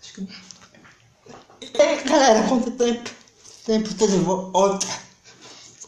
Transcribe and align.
Acho 0.00 0.14
que. 0.14 0.28
É, 1.74 2.02
galera, 2.04 2.48
quanto 2.48 2.70
tempo? 2.72 3.10
Tempo 3.64 3.94
todo 3.94 4.12
de 4.12 4.18
volta. 4.18 4.86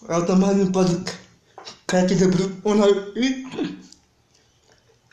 Não 0.08 0.72
pode. 0.72 1.02
Quer 1.86 2.06
que 2.06 2.14
debru 2.14 2.56
uma. 2.64 2.86
E. 3.16 3.46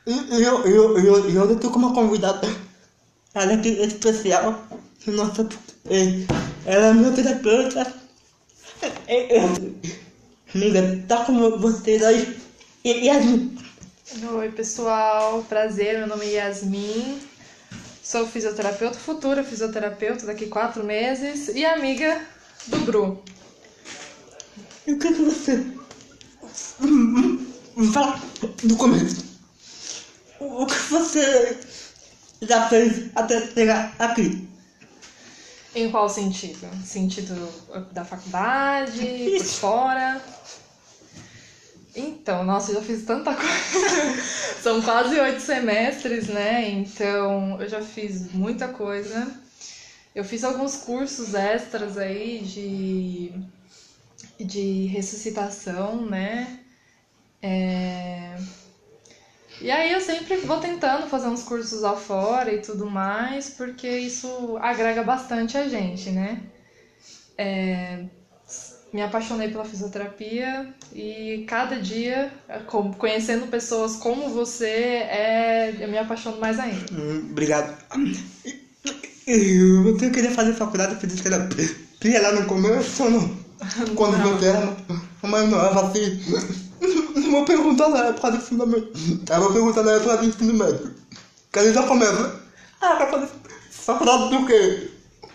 E 0.08 0.42
eu, 0.42 0.66
eu, 0.66 0.98
eu, 0.98 1.30
eu, 1.30 1.50
eu 1.50 1.60
tô 1.60 1.70
com 1.70 1.80
uma 1.80 1.94
convidada. 1.94 2.48
Ela 3.34 3.54
é 3.54 3.86
especial. 3.86 4.68
Nossa, 5.06 5.48
ela 6.66 6.88
é 6.88 6.94
minha 6.94 7.12
terapeuta. 7.12 7.94
Amiga, 10.56 11.04
tá 11.08 11.26
com 11.26 11.60
vocês 11.60 12.02
aí. 12.04 12.38
Yasmin. 12.86 13.58
Oi, 14.34 14.52
pessoal. 14.52 15.44
Prazer, 15.44 16.00
meu 16.00 16.08
nome 16.08 16.26
é 16.26 16.36
Yasmin. 16.36 17.20
Sou 18.08 18.26
fisioterapeuta, 18.26 18.98
futura 18.98 19.44
fisioterapeuta 19.44 20.26
daqui 20.26 20.46
quatro 20.46 20.82
meses 20.82 21.50
e 21.50 21.66
amiga 21.66 22.26
do 22.68 22.80
Bru. 22.86 23.22
E 24.88 24.94
o 24.94 24.98
que, 24.98 25.14
que 25.14 25.24
você. 25.24 25.58
Me 26.80 27.92
fala 27.92 28.18
do 28.64 28.78
começo. 28.78 29.26
O 30.40 30.66
que 30.66 30.80
você 30.90 31.60
já 32.44 32.70
fez 32.70 33.10
até 33.14 33.46
chegar 33.46 33.94
aqui? 34.00 34.48
Em 35.76 35.92
qual 35.92 36.08
sentido? 36.08 36.66
Sentido 36.86 37.36
da 37.92 38.06
faculdade, 38.06 39.36
por 39.38 39.44
fora? 39.44 40.22
Então, 41.98 42.44
nossa, 42.44 42.72
eu 42.72 42.76
já 42.76 42.82
fiz 42.82 43.06
tanta 43.06 43.34
coisa. 43.36 44.22
São 44.62 44.82
quase 44.84 45.20
oito 45.20 45.42
semestres, 45.42 46.28
né? 46.28 46.70
Então, 46.70 47.60
eu 47.60 47.68
já 47.68 47.82
fiz 47.82 48.32
muita 48.32 48.68
coisa. 48.68 49.28
Eu 50.14 50.24
fiz 50.24 50.44
alguns 50.44 50.78
cursos 50.78 51.34
extras 51.34 51.98
aí 51.98 52.40
de, 52.40 53.32
de 54.46 54.86
ressuscitação, 54.86 56.06
né? 56.06 56.60
É... 57.42 58.38
E 59.60 59.72
aí 59.72 59.92
eu 59.92 60.00
sempre 60.00 60.36
vou 60.38 60.60
tentando 60.60 61.08
fazer 61.08 61.28
uns 61.28 61.42
cursos 61.42 61.82
lá 61.82 61.96
fora 61.96 62.54
e 62.54 62.62
tudo 62.62 62.86
mais, 62.86 63.50
porque 63.50 63.88
isso 63.88 64.56
agrega 64.62 65.02
bastante 65.02 65.58
a 65.58 65.68
gente, 65.68 66.12
né? 66.12 66.44
É 67.36 68.06
me 68.98 69.04
apaixonei 69.04 69.50
pela 69.50 69.64
fisioterapia 69.64 70.74
e 70.92 71.46
cada 71.48 71.80
dia, 71.80 72.34
conhecendo 72.98 73.46
pessoas 73.46 73.96
como 73.98 74.28
você, 74.30 74.66
é, 74.66 75.76
eu 75.80 75.88
me 75.88 76.00
apaixono 76.00 76.40
mais 76.40 76.60
ainda. 76.60 76.84
Hum, 76.92 77.28
obrigado. 77.30 77.78
Você 79.28 80.10
queria 80.10 80.32
fazer 80.32 80.54
faculdade 80.54 80.96
de 80.96 81.02
fisioterapia 81.02 82.22
lá 82.24 82.32
no 82.32 82.48
começo 82.48 83.04
ou 83.04 83.12
não? 83.12 83.38
Quando 83.94 84.18
não. 84.18 84.36
você 84.36 84.48
era 84.48 84.76
mais 85.22 85.48
nova 85.48 85.90
assim? 85.90 86.20
Não 87.14 87.32
vou 87.32 87.46
perguntar 87.46 87.90
na 87.90 88.06
época 88.06 88.32
do 88.32 88.42
fundamento. 88.42 88.92
Eu 89.30 89.42
vou 89.42 89.54
perguntar 89.54 89.84
na 89.84 89.92
época 89.92 90.18
do 90.18 90.26
ensino 90.26 90.54
médio. 90.56 90.96
Que 91.52 91.72
já 91.72 91.84
começa. 91.84 92.42
Ah, 92.82 92.96
vai 92.96 93.12
fazer 93.12 93.30
faculdade 93.70 94.30
do 94.32 94.46
quê? 94.48 94.90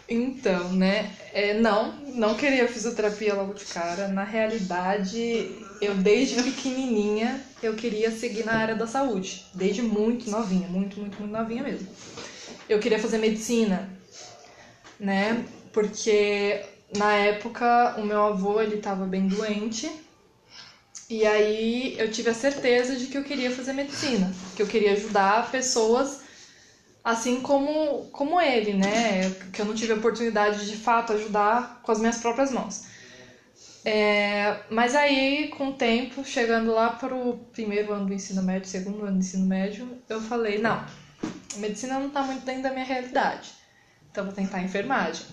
Então, 0.09 0.73
né? 0.73 1.11
É, 1.33 1.55
não, 1.55 1.93
não 2.15 2.35
queria 2.35 2.69
fisioterapia 2.69 3.35
logo 3.35 3.55
de 3.55 3.65
cara. 3.67 4.09
Na 4.09 4.25
realidade, 4.25 5.67
eu 5.81 5.95
desde 5.95 6.43
pequenininha 6.43 7.41
eu 7.63 7.75
queria 7.75 8.11
seguir 8.11 8.45
na 8.45 8.55
área 8.55 8.75
da 8.75 8.87
saúde, 8.87 9.47
desde 9.55 9.83
muito 9.83 10.29
novinha, 10.29 10.69
muito, 10.69 10.99
muito, 10.99 11.19
muito 11.19 11.33
novinha 11.33 11.63
mesmo. 11.63 11.89
Eu 12.69 12.79
queria 12.79 12.99
fazer 12.99 13.19
medicina, 13.19 13.89
né? 14.99 15.45
Porque 15.73 16.61
na 16.97 17.15
época 17.15 17.95
o 17.99 18.05
meu 18.05 18.21
avô 18.23 18.61
ele 18.61 18.77
estava 18.77 19.07
bem 19.07 19.29
doente 19.29 19.91
e 21.09 21.27
aí 21.27 21.95
eu 21.99 22.11
tive 22.11 22.31
a 22.31 22.35
certeza 22.35 22.97
de 22.97 23.07
que 23.07 23.17
eu 23.17 23.23
queria 23.23 23.51
fazer 23.51 23.73
medicina, 23.73 24.33
que 24.57 24.63
eu 24.63 24.67
queria 24.67 24.93
ajudar 24.93 25.51
pessoas 25.51 26.21
assim 27.05 27.41
como, 27.41 28.07
como 28.13 28.41
ele, 28.41 28.75
né? 28.75 29.31
Que 29.53 29.61
eu 29.61 29.67
não 29.67 29.75
tive 29.75 29.93
a 29.93 29.97
oportunidade 29.97 30.67
de, 30.71 30.77
fato 30.77 31.13
ajudar 31.13 31.81
com 31.83 31.93
as 31.93 31.99
minhas 31.99 32.19
próprias 32.19 32.53
mãos. 32.53 32.87
É, 33.85 34.61
mas 34.71 34.95
aí, 34.95 35.49
com 35.49 35.71
o 35.71 35.73
tempo, 35.73 36.25
chegando 36.25 36.73
lá 36.73 36.91
para 36.91 37.15
o 37.15 37.39
primeiro 37.53 37.93
ano 37.93 38.07
do 38.07 38.15
ensino 38.15 38.43
médio, 38.43 38.69
segundo 38.69 39.03
ano 39.03 39.15
do 39.15 39.19
ensino 39.19 39.47
médio, 39.47 39.99
eu 40.09 40.21
falei: 40.21 40.59
não, 40.59 40.85
medicina 41.57 41.99
não 41.99 42.07
está 42.07 42.23
muito 42.23 42.45
dentro 42.45 42.63
da 42.63 42.71
minha 42.71 42.85
realidade, 42.85 43.53
então 44.11 44.25
vou 44.25 44.33
tentar 44.33 44.63
enfermagem. 44.63 45.27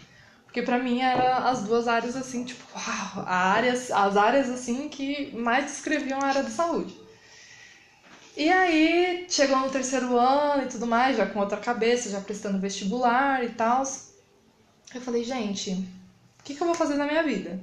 Porque 0.46 0.63
para 0.63 0.79
mim 0.79 1.00
eram 1.00 1.47
as 1.47 1.62
duas 1.62 1.88
áreas 1.88 2.16
assim, 2.16 2.44
tipo, 2.44 2.63
uau, 2.74 3.24
áreas, 3.28 3.91
as 3.91 4.18
áreas 4.18 4.50
assim 4.50 4.90
que 4.90 5.31
mais 5.35 5.66
descreviam 5.66 6.19
a 6.19 6.25
área 6.25 6.41
da 6.41 6.50
saúde. 6.50 7.00
E 8.38 8.50
aí, 8.50 9.25
chegou 9.29 9.59
no 9.59 9.69
terceiro 9.69 10.17
ano 10.17 10.63
e 10.63 10.67
tudo 10.67 10.88
mais, 10.88 11.17
já 11.17 11.25
com 11.25 11.40
outra 11.40 11.57
cabeça, 11.57 12.09
já 12.09 12.22
prestando 12.22 12.59
vestibular 12.59 13.44
e 13.44 13.50
tal. 13.50 13.84
Eu 14.94 15.01
falei, 15.01 15.23
gente, 15.23 15.72
o 15.72 16.44
que, 16.44 16.56
que 16.56 16.62
eu 16.62 16.67
vou 16.67 16.75
fazer 16.75 16.95
na 16.95 17.06
minha 17.06 17.23
vida? 17.23 17.59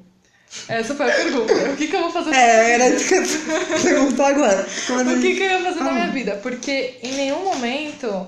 Essa 0.69 0.94
foi 0.94 1.10
a 1.10 1.15
pergunta. 1.15 1.53
O 1.72 1.77
que, 1.77 1.88
que 1.88 1.97
eu 1.97 2.03
vou 2.03 2.10
fazer 2.10 2.34
É, 2.34 2.72
era 2.72 2.88
isso 2.88 3.09
que 3.09 3.15
eu 3.15 3.22
perguntar 3.82 4.28
agora. 4.28 4.62
o 4.62 5.21
que, 5.21 5.34
que 5.34 5.43
eu 5.43 5.50
ia 5.50 5.65
fazer 5.65 5.81
na 5.81 5.93
minha 5.93 6.10
vida? 6.10 6.37
Porque 6.37 6.98
em 7.03 7.12
nenhum 7.12 7.44
momento 7.44 8.27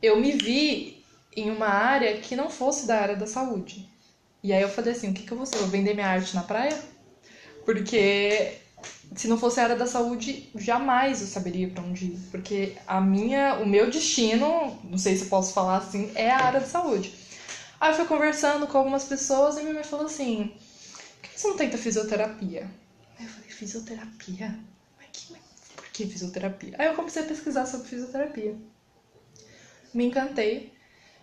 eu 0.00 0.16
me 0.20 0.32
vi 0.32 1.04
em 1.36 1.50
uma 1.50 1.66
área 1.68 2.16
que 2.18 2.36
não 2.36 2.48
fosse 2.48 2.86
da 2.86 3.00
área 3.00 3.16
da 3.16 3.26
saúde. 3.26 3.88
E 4.42 4.52
aí 4.52 4.62
eu 4.62 4.68
falei 4.68 4.92
assim, 4.92 5.10
o 5.10 5.14
que, 5.14 5.22
que 5.22 5.32
eu 5.32 5.36
vou 5.36 5.46
fazer? 5.46 5.58
vou 5.58 5.68
vender 5.68 5.94
minha 5.94 6.08
arte 6.08 6.34
na 6.34 6.42
praia? 6.42 6.76
Porque 7.64 8.58
se 9.14 9.28
não 9.28 9.36
fosse 9.36 9.60
a 9.60 9.64
área 9.64 9.76
da 9.76 9.86
saúde, 9.86 10.50
jamais 10.54 11.20
eu 11.20 11.26
saberia 11.26 11.68
para 11.68 11.82
onde 11.82 12.06
ir, 12.06 12.18
porque 12.30 12.74
a 12.86 13.00
minha, 13.00 13.56
o 13.56 13.66
meu 13.66 13.90
destino, 13.90 14.78
não 14.84 14.98
sei 14.98 15.16
se 15.16 15.24
eu 15.24 15.28
posso 15.28 15.52
falar 15.52 15.78
assim, 15.78 16.10
é 16.14 16.30
a 16.30 16.38
área 16.38 16.60
da 16.60 16.66
saúde. 16.66 17.14
Aí 17.80 17.90
eu 17.90 17.96
fui 17.96 18.04
conversando 18.04 18.66
com 18.66 18.78
algumas 18.78 19.04
pessoas 19.04 19.56
e 19.56 19.62
minha 19.62 19.74
mãe 19.74 19.84
falou 19.84 20.06
assim: 20.06 20.54
por 21.20 21.30
que 21.30 21.40
você 21.40 21.48
não 21.48 21.56
tenta 21.56 21.76
fisioterapia? 21.76 22.70
Aí 23.18 23.26
eu 23.26 23.30
falei: 23.30 23.50
fisioterapia? 23.50 24.58
Mas, 24.98 25.08
que, 25.12 25.32
mas 25.32 25.42
por 25.74 25.86
que 25.86 26.06
fisioterapia? 26.06 26.76
Aí 26.78 26.86
eu 26.86 26.94
comecei 26.94 27.22
a 27.22 27.26
pesquisar 27.26 27.66
sobre 27.66 27.88
fisioterapia. 27.88 28.56
Me 29.92 30.04
encantei, 30.04 30.72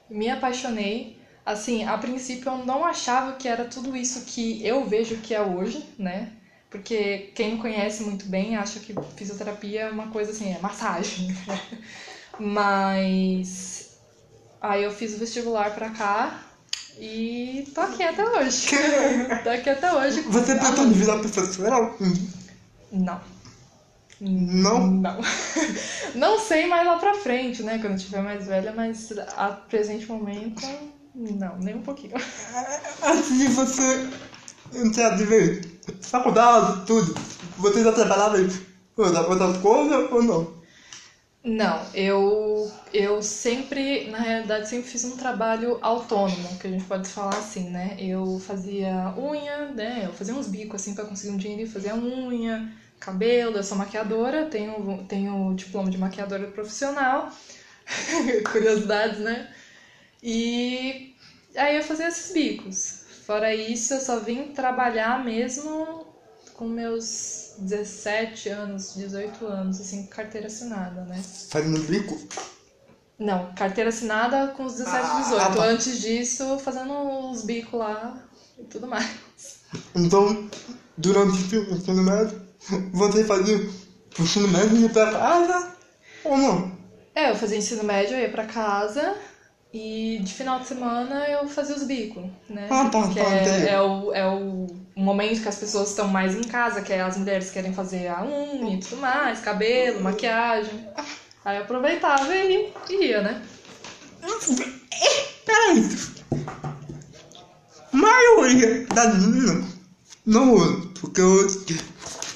me 0.10 0.30
apaixonei. 0.30 1.18
Assim, 1.46 1.86
a 1.86 1.98
princípio 1.98 2.52
eu 2.52 2.66
não 2.66 2.86
achava 2.86 3.38
que 3.38 3.48
era 3.48 3.66
tudo 3.66 3.96
isso 3.96 4.26
que 4.26 4.66
eu 4.66 4.86
vejo 4.86 5.18
que 5.18 5.34
é 5.34 5.42
hoje, 5.42 5.84
né? 5.98 6.34
Porque 6.70 7.32
quem 7.34 7.52
não 7.52 7.58
conhece 7.58 8.04
muito 8.04 8.26
bem 8.26 8.56
acha 8.56 8.80
que 8.80 8.94
fisioterapia 9.16 9.82
é 9.82 9.90
uma 9.92 10.08
coisa 10.08 10.32
assim, 10.32 10.54
é 10.54 10.60
massagem. 10.60 11.36
Mas 12.40 13.98
aí 14.62 14.84
eu 14.84 14.92
fiz 14.92 15.16
o 15.16 15.18
vestibular 15.18 15.74
pra 15.74 15.90
cá 15.90 16.44
e 17.00 17.68
tô 17.74 17.82
aqui 17.82 18.04
até 18.04 18.24
hoje. 18.24 18.68
tô 19.44 19.50
aqui 19.50 19.70
até 19.70 19.92
hoje. 19.92 20.22
Você 20.22 20.56
pretende 20.56 20.94
virar 20.94 21.20
professora? 21.20 21.96
Não. 22.92 23.20
Não? 24.22 24.88
Não. 24.88 25.20
Não 26.14 26.40
sei 26.40 26.68
mais 26.68 26.86
lá 26.86 26.98
pra 26.98 27.16
frente, 27.16 27.64
né? 27.64 27.80
Quando 27.80 27.94
eu 27.94 28.00
tiver 28.00 28.22
mais 28.22 28.46
velha, 28.46 28.74
mas 28.74 29.12
a 29.38 29.48
presente 29.50 30.08
momento, 30.08 30.62
não, 31.16 31.58
nem 31.58 31.76
um 31.76 31.82
pouquinho. 31.82 32.16
De 32.18 33.48
você 33.48 34.10
entrar 34.74 35.16
de 35.18 35.26
vez 35.26 35.68
faculdade, 36.02 36.86
tudo. 36.86 37.14
Você 37.58 37.84
já 37.84 37.92
trabalhava 37.92 38.40
em 38.40 38.50
outras 38.98 39.58
coisas 39.58 40.12
ou 40.12 40.24
não? 40.24 40.60
Não, 41.44 41.82
eu, 41.94 42.70
eu 42.94 43.22
sempre, 43.24 44.10
na 44.12 44.20
realidade, 44.20 44.68
sempre 44.68 44.90
fiz 44.90 45.06
um 45.06 45.16
trabalho 45.16 45.78
autônomo, 45.82 46.58
que 46.60 46.68
a 46.68 46.70
gente 46.70 46.84
pode 46.84 47.08
falar 47.10 47.38
assim, 47.38 47.70
né? 47.70 47.96
Eu 47.98 48.40
fazia 48.40 49.14
unha, 49.18 49.68
né? 49.72 50.04
Eu 50.06 50.14
fazia 50.14 50.36
uns 50.36 50.48
bicos 50.48 50.82
assim 50.82 50.94
para 50.94 51.06
conseguir 51.06 51.32
um 51.34 51.38
dinheiro, 51.38 51.72
fazia 51.72 51.96
unha, 51.96 52.70
cabelo, 53.00 53.56
eu 53.56 53.64
sou 53.64 53.78
maquiadora, 53.78 54.48
tenho, 54.48 55.06
tenho 55.08 55.54
diploma 55.56 55.90
de 55.90 55.98
maquiadora 55.98 56.48
profissional, 56.48 57.32
curiosidades, 58.52 59.20
né? 59.20 59.50
E 60.24 61.16
aí 61.56 61.78
eu 61.78 61.84
fazia 61.84 62.08
esses 62.10 62.34
bicos. 62.34 62.99
Fora 63.30 63.54
isso, 63.54 63.94
eu 63.94 64.02
só 64.02 64.20
vim 64.20 64.54
trabalhar 64.54 65.24
mesmo 65.24 66.04
com 66.56 66.68
meus 66.68 67.54
17 67.60 68.50
anos, 68.50 68.96
18 68.96 69.46
anos, 69.46 69.80
assim, 69.80 70.08
carteira 70.08 70.48
assinada, 70.48 71.02
né? 71.02 71.22
Fazendo 71.52 71.80
bico? 71.82 72.18
Não, 73.20 73.54
carteira 73.54 73.92
assinada 73.92 74.48
com 74.48 74.66
os 74.66 74.74
17, 74.74 75.06
ah, 75.06 75.22
18. 75.22 75.58
Tá. 75.58 75.64
Antes 75.64 76.02
disso, 76.02 76.58
fazendo 76.58 76.92
uns 76.92 77.44
bicos 77.44 77.80
lá 77.80 78.20
e 78.58 78.64
tudo 78.64 78.88
mais. 78.88 79.12
Então, 79.94 80.50
durante 80.98 81.56
o 81.56 81.72
ensino 81.76 82.02
médio, 82.02 82.42
você 82.92 83.24
fazia 83.26 83.58
o 83.58 84.24
ensino 84.24 84.48
médio 84.48 84.76
e 84.76 84.82
ia 84.82 84.90
pra 84.90 85.12
casa 85.12 85.76
ou 86.24 86.36
não? 86.36 86.72
É, 87.14 87.30
eu 87.30 87.36
fazia 87.36 87.60
ensino 87.60 87.84
médio, 87.84 88.16
eu 88.16 88.22
ia 88.22 88.32
pra 88.32 88.46
casa 88.46 89.16
E 89.72 90.20
de 90.24 90.34
final 90.34 90.60
de 90.60 90.68
semana 90.68 91.28
eu 91.28 91.48
fazia 91.48 91.76
os 91.76 91.84
bicos, 91.84 92.24
né? 92.50 92.68
Ah, 92.72 92.90
tá, 92.92 93.08
que 93.08 93.20
tá, 93.20 93.32
é, 93.32 93.70
é, 93.70 93.82
o, 93.82 94.12
é 94.12 94.28
o 94.28 94.68
momento 94.96 95.44
que 95.44 95.48
as 95.48 95.58
pessoas 95.58 95.90
estão 95.90 96.08
mais 96.08 96.36
em 96.36 96.42
casa, 96.42 96.82
que 96.82 96.92
é 96.92 97.02
as 97.02 97.18
mulheres 97.18 97.52
querem 97.52 97.72
fazer 97.72 98.08
a 98.08 98.24
unha 98.24 98.76
e 98.76 98.80
tudo 98.80 98.98
mais, 98.98 99.40
cabelo, 99.42 100.02
maquiagem. 100.02 100.88
Aí 101.46 101.58
eu 101.58 101.64
aproveitava 101.64 102.36
e 102.36 102.74
e 102.90 103.06
ia, 103.06 103.22
né? 103.22 103.44
Peraí. 105.46 105.90
Maioria 107.92 108.88
das 108.88 109.18
meninas 109.20 109.66
não 110.26 110.54
usa, 110.54 110.88
porque 111.00 111.22
hoje 111.22 111.80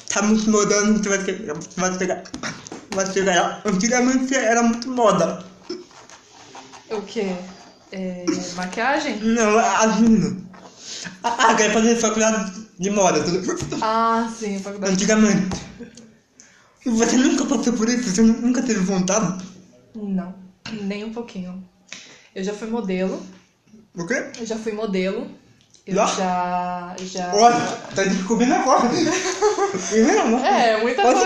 tá 0.07 0.21
muito 0.21 0.50
moderno, 0.51 0.97
você 0.97 1.09
vai 1.09 1.25
chegar, 1.25 1.53
vai 1.77 1.97
chegar, 1.97 2.24
vai 2.91 3.06
chegar. 3.12 3.62
Antigamente 3.65 4.36
era 4.36 4.62
muito 4.62 4.88
moda. 4.89 5.52
O 6.89 7.01
quê? 7.01 7.35
É, 7.91 8.25
maquiagem? 8.56 9.18
Não, 9.19 9.57
as 9.57 10.00
meninas. 10.00 10.44
Ah, 11.24 11.50
ah, 11.50 11.56
quer 11.56 11.71
fazer 11.71 11.95
faculdade 11.95 12.68
de 12.80 12.89
moda, 12.89 13.24
tudo. 13.24 13.77
Ah, 13.81 14.31
sim, 14.35 14.59
faculdade. 14.59 14.94
Antigamente. 14.94 15.62
Você 16.85 17.18
nunca 17.18 17.45
passou 17.45 17.74
por 17.74 17.88
isso? 17.88 18.09
Você 18.09 18.21
nunca 18.21 18.62
teve 18.62 18.80
vontade? 18.81 19.44
Não, 19.95 20.35
nem 20.81 21.03
um 21.03 21.13
pouquinho. 21.13 21.63
Eu 22.35 22.44
já 22.44 22.53
fui 22.53 22.68
modelo, 22.68 23.21
O 23.95 24.06
quê? 24.06 24.25
eu 24.39 24.45
já 24.45 24.57
fui 24.57 24.74
modelo. 24.74 25.29
Eu 25.86 25.95
Já? 25.95 26.06
já. 26.06 26.95
já... 27.00 27.36
Olha, 27.36 27.59
tá 27.94 28.03
descobrindo 28.06 28.53
agora. 28.53 28.88
Não, 30.29 30.45
É, 30.45 30.81
muita 30.81 31.01
coisa. 31.01 31.25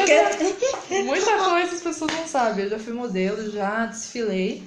Muita 1.04 1.38
coisa 1.38 1.76
as 1.76 1.82
pessoas 1.82 2.12
não 2.12 2.28
sabem. 2.28 2.66
Eu 2.66 2.72
já 2.72 2.80
fui 2.80 2.92
modelo, 2.92 3.52
já 3.52 3.86
desfilei. 3.86 4.64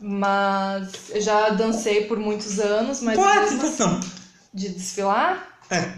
Mas 0.00 1.10
eu 1.10 1.20
já 1.20 1.50
dancei 1.50 2.04
por 2.06 2.18
muitos 2.18 2.58
anos, 2.60 3.00
mas 3.00 3.16
Qual 3.16 3.28
é 3.28 3.38
a 3.38 3.40
mesmo 3.42 3.60
situação? 3.60 4.00
de 4.52 4.68
desfilar 4.70 5.58
É. 5.70 5.92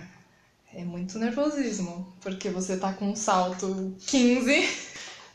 é 0.75 0.85
muito 0.85 1.19
nervosismo. 1.19 2.13
Porque 2.21 2.49
você 2.51 2.77
tá 2.77 2.93
com 2.93 3.11
um 3.11 3.17
salto 3.17 3.95
15, 4.07 4.69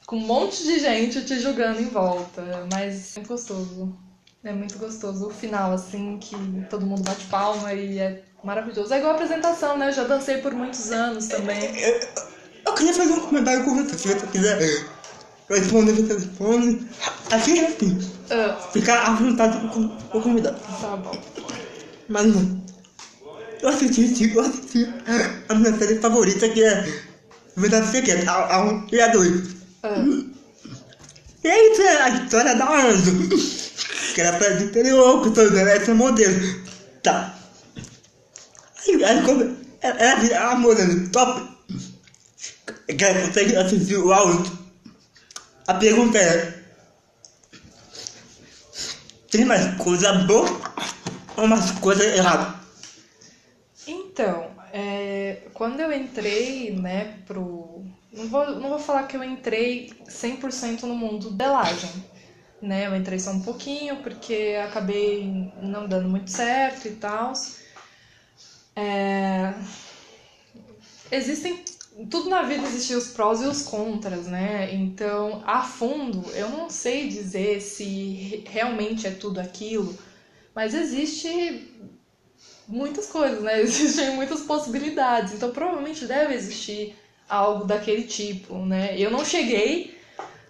com 0.06 0.18
um 0.18 0.26
monte 0.26 0.64
de 0.64 0.80
gente 0.80 1.24
te 1.26 1.40
julgando 1.40 1.82
em 1.82 1.88
volta. 1.90 2.68
Mas 2.72 3.16
é 3.18 3.22
gostoso. 3.22 3.96
É 4.44 4.52
muito 4.52 4.78
gostoso. 4.78 5.28
O 5.28 5.34
final, 5.34 5.72
assim, 5.74 6.18
que 6.20 6.36
todo 6.70 6.86
mundo 6.86 7.04
bate 7.04 7.26
palma 7.28 7.74
e 7.74 7.98
é 8.00 8.24
maravilhoso. 8.44 8.94
É 8.94 8.98
igual 8.98 9.14
a 9.14 9.16
apresentação, 9.16 9.78
né? 9.78 9.88
Eu 9.88 9.94
já 9.94 10.04
dancei 10.04 10.38
por 10.40 10.54
muitos 10.54 10.92
anos 10.92 11.28
também. 11.28 11.64
Eu, 11.80 12.00
eu 12.66 12.74
queria 12.74 12.94
fazer 12.94 13.14
um 13.14 13.22
comentário 13.22 13.64
com 13.64 13.74
você, 13.76 13.98
se 13.98 14.08
você 14.14 14.28
quiser 14.28 14.60
responder, 15.50 15.94
você 15.94 16.14
responde. 16.14 16.86
Assim 17.36 17.60
é 17.60 17.68
assim, 17.68 18.12
Ah, 18.30 18.56
ficar 18.72 19.08
à 19.08 19.16
vontade 19.16 19.58
com 19.70 19.86
o 20.18 20.22
convidado. 20.22 20.60
tá 20.82 20.96
bom. 20.98 21.18
Mas 22.10 22.26
não. 22.28 22.64
Eu 23.62 23.70
assisti, 23.70 24.32
eu 24.34 24.42
assisti 24.42 24.94
a 25.50 25.56
minha 25.56 25.78
série 25.78 26.00
favorita, 26.00 26.50
que 26.50 26.64
é 26.64 27.04
Verdade 27.56 27.88
Secreta, 27.92 28.30
a, 28.32 28.56
a 28.56 28.66
1 28.66 28.88
e 28.92 29.02
a 29.02 29.08
2. 29.08 29.44
Ah, 29.84 30.06
E 31.44 31.48
aí 31.50 31.72
isso 31.72 31.82
é 31.82 32.02
a 32.02 32.10
história 32.10 32.56
da 32.56 32.70
Anjo, 32.70 33.30
que 34.14 34.22
era 34.22 34.38
pra 34.38 34.50
do 34.50 34.64
interior, 34.66 35.24
que 35.24 35.32
toda 35.32 35.60
ela 35.60 35.72
é 35.72 35.94
modelo. 35.94 36.64
Tá. 37.02 37.36
Aí, 38.88 39.04
aí 39.04 39.22
como 39.24 39.56
ela, 39.82 39.98
ela 39.98 40.20
vira 40.20 40.40
a 40.50 40.56
modelo 40.56 41.10
top, 41.10 41.42
que 42.88 43.04
ela 43.04 43.28
consegue 43.28 43.56
assistir 43.56 43.98
o 43.98 44.12
áudio. 44.12 44.60
A 45.68 45.74
pergunta 45.76 46.18
é, 46.18 46.63
tem 49.34 49.46
mais 49.46 49.76
coisa 49.82 50.14
boa 50.14 50.48
ou 51.36 51.48
mais 51.48 51.72
coisa 51.72 52.06
errada? 52.06 52.54
Então, 53.88 54.52
é, 54.72 55.48
quando 55.56 55.80
eu 55.80 55.92
entrei, 55.92 56.72
né, 56.80 57.18
pro. 57.26 57.84
Não 58.12 58.28
vou, 58.28 58.46
não 58.60 58.70
vou 58.70 58.78
falar 58.78 59.08
que 59.08 59.18
eu 59.18 59.24
entrei 59.24 59.92
100% 60.08 60.84
no 60.84 60.94
mundo 60.94 61.32
da 61.32 61.52
né? 62.62 62.86
Eu 62.86 62.96
entrei 62.96 63.18
só 63.18 63.32
um 63.32 63.42
pouquinho 63.42 63.98
porque 64.04 64.56
acabei 64.64 65.52
não 65.60 65.88
dando 65.88 66.08
muito 66.08 66.30
certo 66.30 66.88
e 66.88 66.92
tal. 66.92 67.34
É, 68.76 69.56
existem. 71.12 71.66
Tudo 72.10 72.30
na 72.30 72.42
vida 72.44 72.64
existem 72.66 72.96
os 72.96 73.10
prós 73.10 73.42
e 73.42 73.46
os 73.46 73.62
contras, 73.62 74.26
né? 74.26 74.74
Então, 74.74 75.44
a 75.46 75.62
fundo, 75.64 76.24
eu 76.32 76.50
não 76.50 76.70
sei 76.70 77.08
dizer 77.08 77.62
se 77.62 77.84
re- 78.14 78.44
realmente 78.48 79.06
é 79.06 79.12
tudo 79.12 79.40
aquilo, 79.40 79.96
mas 80.56 80.74
existe 80.74 81.68
muitas 82.68 83.08
coisas, 83.08 83.44
né? 83.44 83.60
Existem 83.62 84.12
muitas 84.16 84.42
possibilidades. 84.42 85.34
Então, 85.34 85.52
provavelmente 85.52 86.06
deve 86.06 86.34
existir 86.34 86.96
algo 87.30 87.66
daquele 87.66 88.04
tipo, 88.04 88.58
né? 88.66 89.00
Eu 89.00 89.12
não 89.12 89.24
cheguei 89.26 89.98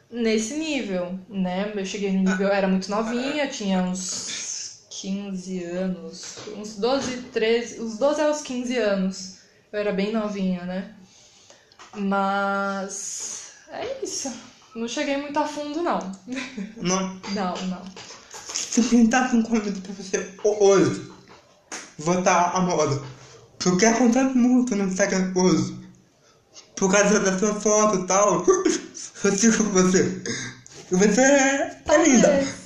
nesse 0.10 0.56
nível, 0.56 1.20
né? 1.30 1.72
Eu 1.76 1.86
cheguei 1.86 2.12
no 2.12 2.20
nível, 2.24 2.48
eu 2.48 2.54
era 2.54 2.68
muito 2.68 2.90
novinha, 2.92 3.48
tinha 3.48 3.82
uns 3.84 4.86
15 4.90 5.64
anos, 5.66 6.38
uns 6.58 6.78
12, 6.78 7.18
13, 7.32 7.82
uns 7.82 7.98
12 7.98 8.22
aos 8.22 8.42
15 8.42 8.78
anos. 8.78 9.38
Eu 9.72 9.80
era 9.80 9.92
bem 9.92 10.12
novinha, 10.12 10.66
né? 10.66 10.96
Mas 11.96 13.44
é 13.70 14.04
isso. 14.04 14.32
Não 14.76 14.88
cheguei 14.88 15.18
muito 15.18 15.38
a 15.38 15.48
fundo, 15.48 15.82
não. 15.84 16.00
Não. 16.78 17.20
Não, 17.34 17.54
não. 17.68 17.82
Se 18.54 18.82
pintasse 18.84 19.36
um 19.36 19.44
convite 19.44 19.82
pra 19.82 19.94
você 19.94 20.34
ho- 20.44 20.66
hoje, 20.66 21.12
votar 22.00 22.56
a 22.56 22.62
moda, 22.62 23.00
porque 23.60 23.86
acontece 23.86 24.36
muito 24.36 24.76
no 24.76 24.86
Instagram 24.86 25.32
hoje, 25.36 25.78
por 26.76 26.92
causa 26.92 27.20
da 27.20 27.38
sua 27.38 27.54
foto 27.60 28.00
e 28.04 28.08
tal, 28.08 28.44
eu 29.24 29.32
digo 29.32 29.58
com 29.64 29.70
você, 29.72 30.24
você 30.90 31.22
é, 31.22 31.82
é 31.88 32.04
linda. 32.04 32.28
Talvez. 32.28 32.64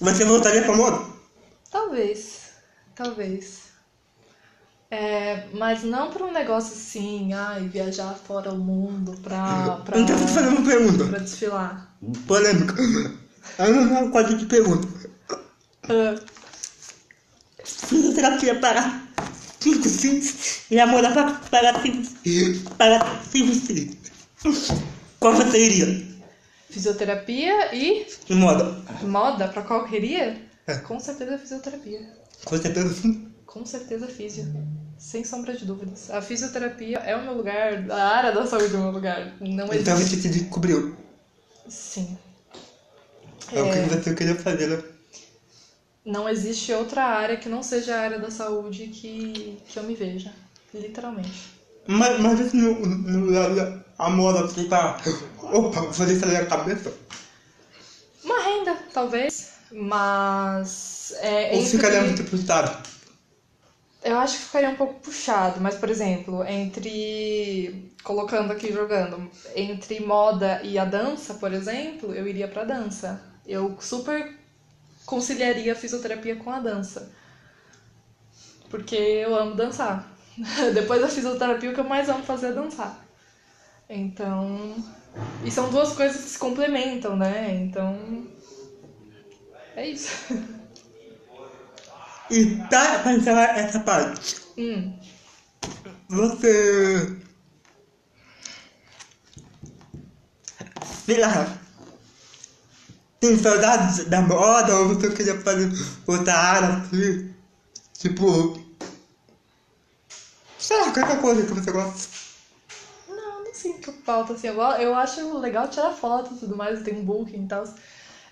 Você 0.00 0.24
voltaria 0.24 0.62
pra 0.62 0.76
moda? 0.76 1.04
Talvez, 1.70 2.40
talvez. 2.96 3.59
É, 4.90 5.46
mas 5.54 5.84
não 5.84 6.10
para 6.10 6.24
um 6.26 6.32
negócio 6.32 6.72
assim, 6.74 7.32
ai, 7.32 7.68
viajar 7.68 8.12
fora 8.26 8.52
o 8.52 8.58
mundo 8.58 9.12
pra, 9.22 9.76
pra, 9.86 9.98
Então, 10.00 10.16
vou 10.16 10.26
te 10.26 10.32
fazer 10.32 10.48
uma 10.48 10.64
pergunta, 10.64 11.04
pra 11.06 11.18
desfilar. 11.20 11.96
polêmica. 12.26 12.74
Eu 13.58 13.74
não 13.86 14.04
um 14.06 14.10
quadro 14.10 14.36
de 14.36 14.46
pergunta. 14.46 14.88
Ah, 15.84 16.20
Fisioterapia 17.64 18.58
para 18.58 19.02
5 19.60 19.88
cis 19.88 20.62
e 20.70 20.78
a 20.80 20.86
moda 20.86 21.10
para, 21.12 21.32
para 21.50 21.82
5 21.82 22.70
para 22.76 23.20
5 23.30 23.54
cis. 23.54 23.96
Qual 25.18 25.34
você 25.34 25.66
iria? 25.66 26.10
fisioterapia 26.70 27.74
e 27.74 28.06
De 28.26 28.34
moda? 28.34 28.76
moda 29.02 29.48
pra 29.48 29.62
qual 29.62 29.84
queria? 29.88 30.40
É. 30.66 30.76
Com 30.76 30.98
certeza 31.00 31.36
fisioterapia. 31.38 32.12
Com 32.44 32.56
certeza 32.58 32.94
sim. 32.94 33.28
Com 33.44 33.66
certeza 33.66 34.06
físio. 34.06 34.46
Sem 35.00 35.24
sombra 35.24 35.54
de 35.56 35.64
dúvidas. 35.64 36.10
A 36.10 36.20
fisioterapia 36.20 36.98
é 36.98 37.16
o 37.16 37.22
meu 37.22 37.32
lugar, 37.34 37.90
a 37.90 38.08
área 38.18 38.32
da 38.32 38.46
saúde 38.46 38.74
é 38.74 38.78
o 38.78 38.82
meu 38.82 38.90
lugar. 38.90 39.32
Não 39.40 39.72
Então 39.72 39.96
existe. 39.96 40.16
você 40.16 40.28
te 40.28 40.28
descobriu. 40.28 40.94
Sim. 41.66 42.18
É, 43.50 43.62
o 43.62 43.66
É. 43.66 43.82
que 43.88 43.88
você 43.94 44.14
queria 44.14 44.36
fazer, 44.36 44.66
né? 44.68 44.82
Não 46.04 46.28
existe 46.28 46.70
outra 46.74 47.02
área 47.04 47.38
que 47.38 47.48
não 47.48 47.62
seja 47.62 47.96
a 47.96 48.00
área 48.02 48.18
da 48.18 48.30
saúde 48.30 48.88
que, 48.88 49.58
que 49.68 49.78
eu 49.78 49.82
me 49.84 49.94
veja. 49.94 50.32
Literalmente. 50.74 51.50
Mas, 51.86 52.20
mas 52.20 52.40
isso 52.40 52.56
no, 52.56 52.74
no 52.86 53.30
lado 53.32 53.56
da 53.56 53.80
a 53.98 54.08
moda 54.10 54.42
você 54.42 54.64
tá. 54.64 54.98
Opa, 55.42 55.80
você 55.82 56.18
sair 56.18 56.36
a 56.36 56.46
cabeça? 56.46 56.92
Uma 58.24 58.38
renda, 58.42 58.76
talvez. 58.92 59.50
Mas. 59.72 61.14
É, 61.20 61.56
Ou 61.56 61.62
ficaria 61.64 62.02
muito 62.02 62.22
puxado? 62.24 62.89
Eu 64.02 64.18
acho 64.18 64.38
que 64.38 64.44
ficaria 64.44 64.70
um 64.70 64.76
pouco 64.76 64.94
puxado, 65.00 65.60
mas, 65.60 65.74
por 65.74 65.90
exemplo, 65.90 66.42
entre. 66.44 67.92
Colocando 68.02 68.52
aqui, 68.52 68.72
jogando. 68.72 69.30
Entre 69.54 70.00
moda 70.00 70.60
e 70.62 70.78
a 70.78 70.84
dança, 70.86 71.34
por 71.34 71.52
exemplo, 71.52 72.14
eu 72.14 72.26
iria 72.26 72.48
pra 72.48 72.64
dança. 72.64 73.22
Eu 73.46 73.76
super 73.80 74.38
conciliaria 75.04 75.72
a 75.72 75.76
fisioterapia 75.76 76.36
com 76.36 76.50
a 76.50 76.60
dança. 76.60 77.12
Porque 78.70 78.96
eu 78.96 79.34
amo 79.34 79.54
dançar. 79.54 80.10
Depois 80.72 81.00
da 81.02 81.08
fisioterapia, 81.08 81.70
o 81.70 81.74
que 81.74 81.80
eu 81.80 81.84
mais 81.84 82.08
amo 82.08 82.22
fazer 82.22 82.48
é 82.48 82.52
dançar. 82.52 83.04
Então. 83.88 84.76
E 85.44 85.50
são 85.50 85.68
duas 85.70 85.92
coisas 85.92 86.22
que 86.22 86.30
se 86.30 86.38
complementam, 86.38 87.16
né? 87.16 87.54
Então. 87.62 88.26
É 89.76 89.86
isso. 89.88 90.34
E 92.30 92.56
tá 92.68 93.12
encerrar 93.12 93.58
essa 93.58 93.80
parte. 93.80 94.36
Hum. 94.56 94.96
Você. 96.08 97.16
Sei 101.04 101.18
lá. 101.18 101.58
tem 103.18 103.36
saudade 103.36 104.04
da 104.04 104.22
moda 104.22 104.74
ou 104.76 104.88
você 104.88 105.10
queria 105.10 105.40
fazer 105.40 105.70
outra 106.06 106.34
área 106.34 106.68
assim? 106.78 107.34
Tipo. 107.98 108.60
Sei 110.58 110.78
lá, 110.78 110.92
qualquer 110.92 111.20
coisa 111.20 111.42
que 111.44 111.52
você 111.52 111.72
gosta. 111.72 112.08
Não, 113.08 113.44
não 113.44 113.54
sinto 113.54 113.92
falta, 114.04 114.34
assim. 114.34 114.48
Eu, 114.48 114.60
eu 114.60 114.94
acho 114.94 115.38
legal 115.38 115.68
tirar 115.68 115.92
foto 115.92 116.34
e 116.34 116.38
tudo 116.38 116.56
mais, 116.56 116.82
tem 116.82 116.96
um 116.98 117.04
booking 117.04 117.44
e 117.44 117.48
tal. 117.48 117.64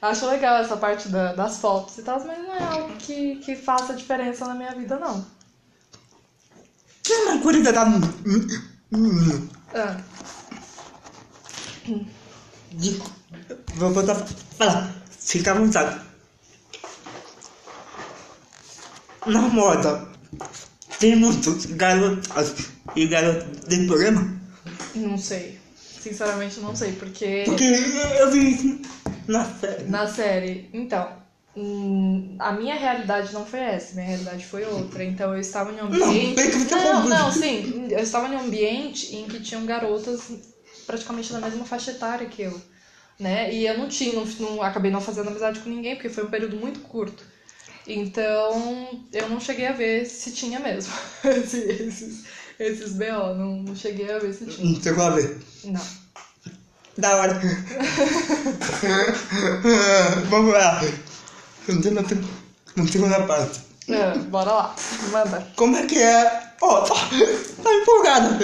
Acho 0.00 0.26
legal 0.30 0.56
essa 0.62 0.76
parte 0.76 1.08
da- 1.08 1.32
das 1.34 1.58
fotos 1.58 1.98
e 1.98 2.02
tal, 2.02 2.22
mas 2.24 2.38
não 2.38 2.54
é 2.54 2.62
algo 2.62 2.96
que, 2.96 3.36
que 3.36 3.56
faça 3.56 3.94
diferença 3.94 4.46
na 4.46 4.54
minha 4.54 4.72
vida, 4.74 4.96
não. 4.98 5.26
Uma 7.26 7.38
curiosidade. 7.40 7.90
hum, 8.26 8.46
hum, 8.92 9.48
Ah, 9.74 9.96
Vou 13.76 13.90
botar. 13.92 14.14
Fala, 14.58 14.94
fica 15.18 15.52
à 15.52 15.54
vontade. 15.54 16.00
Na 19.26 19.40
moda, 19.42 20.08
tem 20.98 21.16
muitos 21.16 21.66
garotos 21.66 22.28
e 22.96 23.06
garotos 23.06 23.60
de 23.68 23.86
programa. 23.86 24.38
não 24.94 25.18
sei. 25.18 25.58
Sinceramente, 26.00 26.60
não 26.60 26.74
sei, 26.76 26.92
porque 26.92 27.42
Porque 27.46 27.64
eu 27.64 28.30
vi 28.30 28.82
na 29.28 29.44
série. 29.44 29.84
na 29.84 30.06
série. 30.06 30.70
Então, 30.72 31.08
hum, 31.56 32.36
a 32.38 32.52
minha 32.52 32.74
realidade 32.74 33.32
não 33.32 33.44
foi 33.46 33.60
essa, 33.60 33.94
minha 33.94 34.06
realidade 34.06 34.44
foi 34.46 34.64
outra. 34.64 35.04
Então, 35.04 35.32
eu 35.34 35.40
estava 35.40 35.70
em 35.72 35.80
um 35.80 35.88
Não, 35.90 36.06
ambiente. 36.08 36.50
você 36.50 36.74
Não, 36.74 36.82
falou. 36.82 37.08
não, 37.08 37.30
sim. 37.32 37.86
Eu 37.90 38.00
estava 38.00 38.28
em 38.28 38.36
um 38.36 38.40
ambiente 38.40 39.14
em 39.14 39.26
que 39.28 39.40
tinham 39.40 39.64
garotas 39.66 40.30
praticamente 40.86 41.32
da 41.32 41.40
mesma 41.40 41.64
faixa 41.64 41.90
etária 41.92 42.26
que 42.26 42.42
eu. 42.42 42.60
Né? 43.20 43.52
E 43.52 43.66
eu 43.66 43.76
não 43.76 43.88
tinha, 43.88 44.14
não, 44.14 44.24
não- 44.24 44.62
acabei 44.62 44.90
não 44.90 45.00
fazendo 45.00 45.28
amizade 45.28 45.60
com 45.60 45.68
ninguém, 45.68 45.96
porque 45.96 46.08
foi 46.08 46.24
um 46.24 46.30
período 46.30 46.56
muito 46.56 46.80
curto. 46.80 47.24
Então, 47.86 49.04
eu 49.12 49.28
não 49.28 49.40
cheguei 49.40 49.66
a 49.66 49.72
ver 49.72 50.04
se 50.06 50.30
tinha 50.32 50.60
mesmo. 50.60 50.92
Esse- 51.24 51.64
esses, 51.82 52.24
esses 52.58 52.92
BO, 52.94 53.34
não, 53.34 53.62
não 53.62 53.74
cheguei 53.74 54.10
a 54.12 54.18
ver 54.18 54.32
se 54.32 54.46
tinha. 54.46 54.70
Não 54.72 54.80
chegou 54.80 55.04
a 55.04 55.10
ver. 55.10 55.38
Não. 55.64 55.80
Da 56.98 57.16
hora. 57.16 57.40
Vamos 60.30 60.52
lá. 60.52 60.80
Na 61.68 62.02
seg- 62.08 62.24
na 62.76 62.86
segunda 62.86 63.20
parte. 63.22 63.60
É, 63.88 64.18
bora 64.18 64.52
lá, 64.52 64.74
manda. 65.12 65.46
Como 65.56 65.76
é 65.76 65.86
que 65.86 65.98
é? 65.98 66.42
Ó, 66.60 66.80
tá, 66.82 66.94
tá 67.62 67.74
empolgada. 67.74 68.38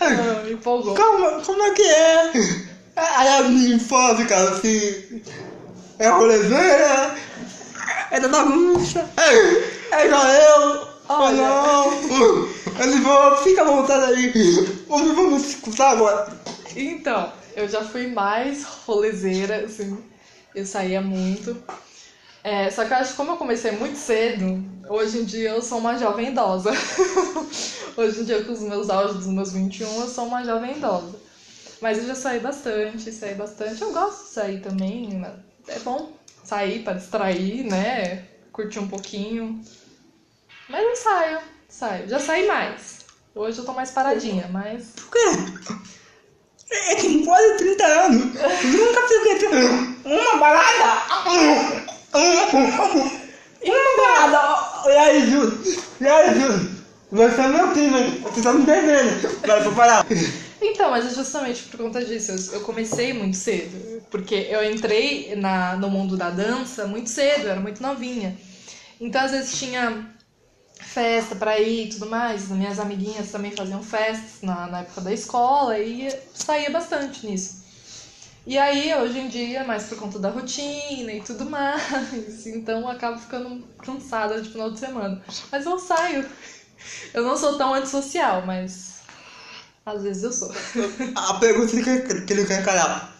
Ah, 0.00 0.42
me 0.44 0.52
empolgou. 0.52 0.94
Como, 0.94 1.42
como 1.42 1.62
é 1.62 1.70
que 1.70 1.82
é? 1.82 2.32
Aí 2.96 3.28
a 3.28 3.42
minha 3.42 3.76
infância, 3.76 4.24
cara, 4.26 4.50
assim. 4.50 5.22
É 5.98 6.08
rolezeira, 6.08 7.14
é 8.10 8.20
da 8.20 8.28
bagunça, 8.28 9.08
é 9.16 10.06
igual 10.06 10.26
eu. 10.26 10.88
Olha. 11.08 11.42
Olha. 11.42 11.42
não. 11.42 12.48
Eles 12.80 13.02
vão, 13.02 13.36
fica 13.38 13.62
à 13.62 13.64
vontade 13.64 14.12
aí. 14.12 14.84
Vamos, 14.88 15.16
vamos 15.16 15.46
escutar 15.48 15.92
agora. 15.92 16.28
Então, 16.74 17.32
eu 17.56 17.66
já 17.68 17.82
fui 17.82 18.06
mais 18.06 18.64
rolezeira, 18.64 19.64
assim. 19.64 19.98
Eu 20.54 20.66
saía 20.66 21.00
muito. 21.00 21.56
É, 22.44 22.70
só 22.70 22.84
que 22.84 22.92
eu 22.92 22.98
acho 22.98 23.10
que 23.12 23.16
como 23.16 23.32
eu 23.32 23.36
comecei 23.36 23.72
muito 23.72 23.96
cedo, 23.96 24.62
hoje 24.88 25.18
em 25.18 25.24
dia 25.24 25.50
eu 25.50 25.62
sou 25.62 25.78
uma 25.78 25.98
jovem 25.98 26.28
idosa. 26.28 26.70
hoje 27.96 28.20
em 28.20 28.24
dia, 28.24 28.44
com 28.44 28.52
os 28.52 28.60
meus 28.60 28.88
auges 28.88 29.16
dos 29.16 29.26
meus 29.26 29.52
21, 29.52 30.00
eu 30.02 30.08
sou 30.08 30.26
uma 30.26 30.44
jovem 30.44 30.76
idosa. 30.76 31.18
Mas 31.80 31.98
eu 31.98 32.06
já 32.06 32.14
saí 32.14 32.38
bastante, 32.38 33.10
saí 33.10 33.34
bastante. 33.34 33.82
Eu 33.82 33.92
gosto 33.92 34.24
de 34.24 34.30
sair 34.30 34.60
também, 34.60 35.22
é 35.66 35.78
bom 35.80 36.12
sair 36.44 36.84
pra 36.84 36.92
distrair, 36.92 37.64
né? 37.64 38.24
Curtir 38.52 38.78
um 38.78 38.88
pouquinho. 38.88 39.60
Mas 40.68 40.84
eu 40.84 40.96
saio, 40.96 41.38
saio. 41.68 42.08
Já 42.08 42.20
saí 42.20 42.46
mais. 42.46 43.04
Hoje 43.34 43.58
eu 43.58 43.64
tô 43.64 43.72
mais 43.72 43.90
paradinha, 43.90 44.48
mas 44.48 44.90
Por 44.90 45.10
quê? 45.10 45.86
É 46.70 46.94
tem 46.96 47.24
quase 47.24 47.56
30 47.58 47.84
anos. 47.84 48.24
Nunca 48.24 49.08
fiquei 49.08 49.48
uma 50.04 50.36
balada. 50.38 51.02
Uma 53.62 53.96
balada. 53.96 54.90
E 54.90 54.96
aí, 54.96 55.30
Júlio? 55.30 55.58
E 56.00 56.06
aí, 56.06 56.40
Júlio? 56.40 56.76
Você 57.12 57.40
é 57.40 57.48
meu 57.48 57.72
time? 57.72 58.18
Você 58.20 58.42
tá 58.42 58.52
me 58.52 58.64
devendo. 58.64 59.40
Vai 59.46 59.62
pra 59.62 59.72
parar. 59.72 60.06
Então, 60.60 60.90
mas 60.90 61.06
é 61.06 61.14
justamente 61.14 61.62
por 61.64 61.78
conta 61.78 62.04
disso. 62.04 62.32
Eu 62.52 62.60
comecei 62.60 63.12
muito 63.12 63.36
cedo. 63.36 64.02
Porque 64.10 64.34
eu 64.50 64.64
entrei 64.68 65.34
na, 65.36 65.76
no 65.76 65.88
mundo 65.88 66.16
da 66.16 66.30
dança 66.30 66.86
muito 66.86 67.10
cedo, 67.10 67.44
eu 67.44 67.50
era 67.50 67.60
muito 67.60 67.82
novinha. 67.82 68.36
Então, 69.00 69.22
às 69.22 69.30
vezes 69.30 69.58
tinha 69.58 70.06
festa 70.80 71.34
pra 71.36 71.58
ir 71.58 71.86
e 71.86 71.90
tudo 71.90 72.06
mais. 72.06 72.44
As 72.44 72.56
minhas 72.56 72.78
amiguinhas 72.78 73.30
também 73.30 73.52
faziam 73.52 73.82
festas 73.82 74.42
na, 74.42 74.66
na 74.66 74.80
época 74.80 75.00
da 75.00 75.12
escola 75.12 75.78
e 75.78 76.08
saía 76.34 76.70
bastante 76.70 77.26
nisso. 77.26 77.64
E 78.46 78.56
aí, 78.56 78.94
hoje 78.94 79.18
em 79.18 79.28
dia, 79.28 79.64
mais 79.64 79.84
por 79.84 79.98
conta 79.98 80.20
da 80.20 80.30
rotina 80.30 81.12
e 81.12 81.20
tudo 81.20 81.50
mais, 81.50 82.46
então 82.46 82.80
eu 82.80 82.88
acabo 82.88 83.18
ficando 83.18 83.66
cansada 83.84 84.40
de 84.40 84.48
final 84.50 84.70
de 84.70 84.78
semana. 84.78 85.20
Mas 85.50 85.66
eu 85.66 85.78
saio. 85.78 86.24
Eu 87.12 87.24
não 87.24 87.36
sou 87.36 87.58
tão 87.58 87.74
antissocial, 87.74 88.46
mas 88.46 89.00
às 89.84 90.02
vezes 90.02 90.22
eu 90.22 90.32
sou. 90.32 90.52
A 91.16 91.34
pergunta 91.34 91.70
que 91.72 91.88
ele, 91.88 92.20
que 92.24 92.32
ele 92.32 92.46
quer 92.46 92.64
calhar. 92.64 93.12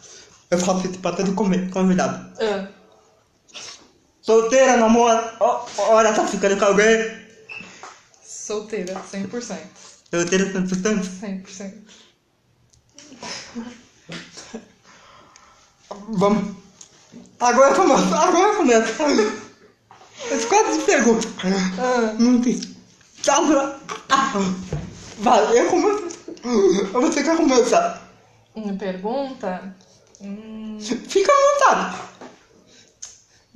Eu 0.50 0.58
faço 0.58 0.86
isso 0.86 0.98
pra 1.00 1.12
todo 1.12 1.34
convi- 1.34 1.68
convidado. 1.70 2.30
Ah, 2.40 2.68
Solteira, 4.22 4.76
namora, 4.76 5.36
hora 5.78 6.12
tá 6.12 6.26
ficando 6.26 6.56
com 6.56 6.64
alguém. 6.64 7.25
Solteira, 8.46 8.94
100%. 8.94 9.58
Solteira 10.10 10.52
100%. 10.52 11.02
100%. 11.20 11.72
Vamos. 16.10 16.54
Agora 17.40 17.74
começa, 17.74 18.16
agora 18.16 18.56
começa. 18.56 19.04
As 20.32 20.44
quatro 20.44 20.80
perguntas. 20.82 21.26
Ah, 21.78 22.14
Não 22.18 22.40
tem. 22.40 22.60
Sabe? 23.22 23.52
Vai, 25.18 25.58
eu 25.58 25.68
começo. 25.68 26.06
Você 26.92 27.22
quer 27.24 27.36
começar? 27.36 28.06
uma 28.54 28.72
pergunta? 28.74 29.76
Hum, 30.20 30.78
Fica 30.80 31.30
à 31.32 31.52
vontade. 31.52 31.96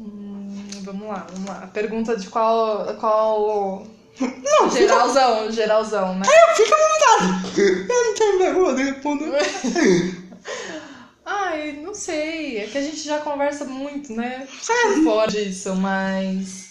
hum, 0.01 0.69
vamos 0.83 1.09
lá, 1.09 1.27
vamos 1.33 1.49
lá. 1.49 1.67
Pergunta 1.73 2.17
de 2.17 2.29
qual. 2.29 2.95
qual... 2.97 3.87
Não, 4.21 4.71
fica, 4.71 4.83
Geralzão, 4.89 5.50
geralzão, 5.53 6.15
né? 6.19 6.27
fica 6.57 6.75
à 6.75 6.79
vontade. 6.89 7.61
Eu 7.61 8.05
não 8.05 8.15
tenho 8.15 8.39
vergonha 8.39 8.75
de 8.77 8.83
responder. 8.85 9.33
Ai, 11.25 11.73
não 11.83 11.95
sei. 11.95 12.59
É 12.59 12.67
que 12.67 12.79
a 12.79 12.83
gente 12.83 12.99
já 13.03 13.19
conversa 13.21 13.65
muito, 13.65 14.12
né? 14.12 14.47
É. 14.47 15.03
Fora 15.05 15.31
disso, 15.31 15.75
mas. 15.77 16.71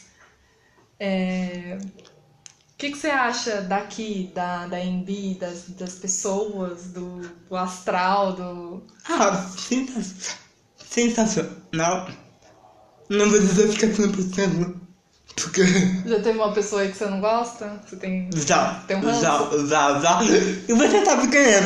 É... 0.99 1.77
O 1.81 2.77
que, 2.79 2.91
que 2.91 2.97
você 2.97 3.09
acha 3.09 3.61
daqui, 3.61 4.31
da, 4.33 4.65
da 4.67 4.79
MB, 4.79 5.37
das, 5.39 5.69
das 5.69 5.95
pessoas, 5.95 6.85
do, 6.87 7.19
do 7.49 7.55
astral, 7.55 8.33
do. 8.33 8.83
Ah, 9.09 9.35
sens- 9.57 10.37
sensacional. 10.77 12.09
Não 13.09 13.29
vou 13.29 13.39
dizer 13.39 13.75
que 13.77 13.85
é 13.85 13.89
100%, 13.89 14.47
não. 14.53 14.78
Porque 15.43 15.63
Já 16.05 16.19
teve 16.19 16.37
uma 16.37 16.51
pessoa 16.53 16.81
aí 16.81 16.89
que 16.91 16.97
você 16.97 17.05
não 17.05 17.19
gosta? 17.21 17.79
Você 17.87 17.95
tem. 17.95 18.29
já, 18.33 18.83
Tem 18.87 18.97
um 18.97 19.01
ranço? 19.01 19.21
já, 19.21 19.39
já, 19.67 19.99
já. 19.99 20.19
E 20.67 20.73
você 20.73 21.05
sabe 21.05 21.27
quem 21.27 21.39
é. 21.41 21.61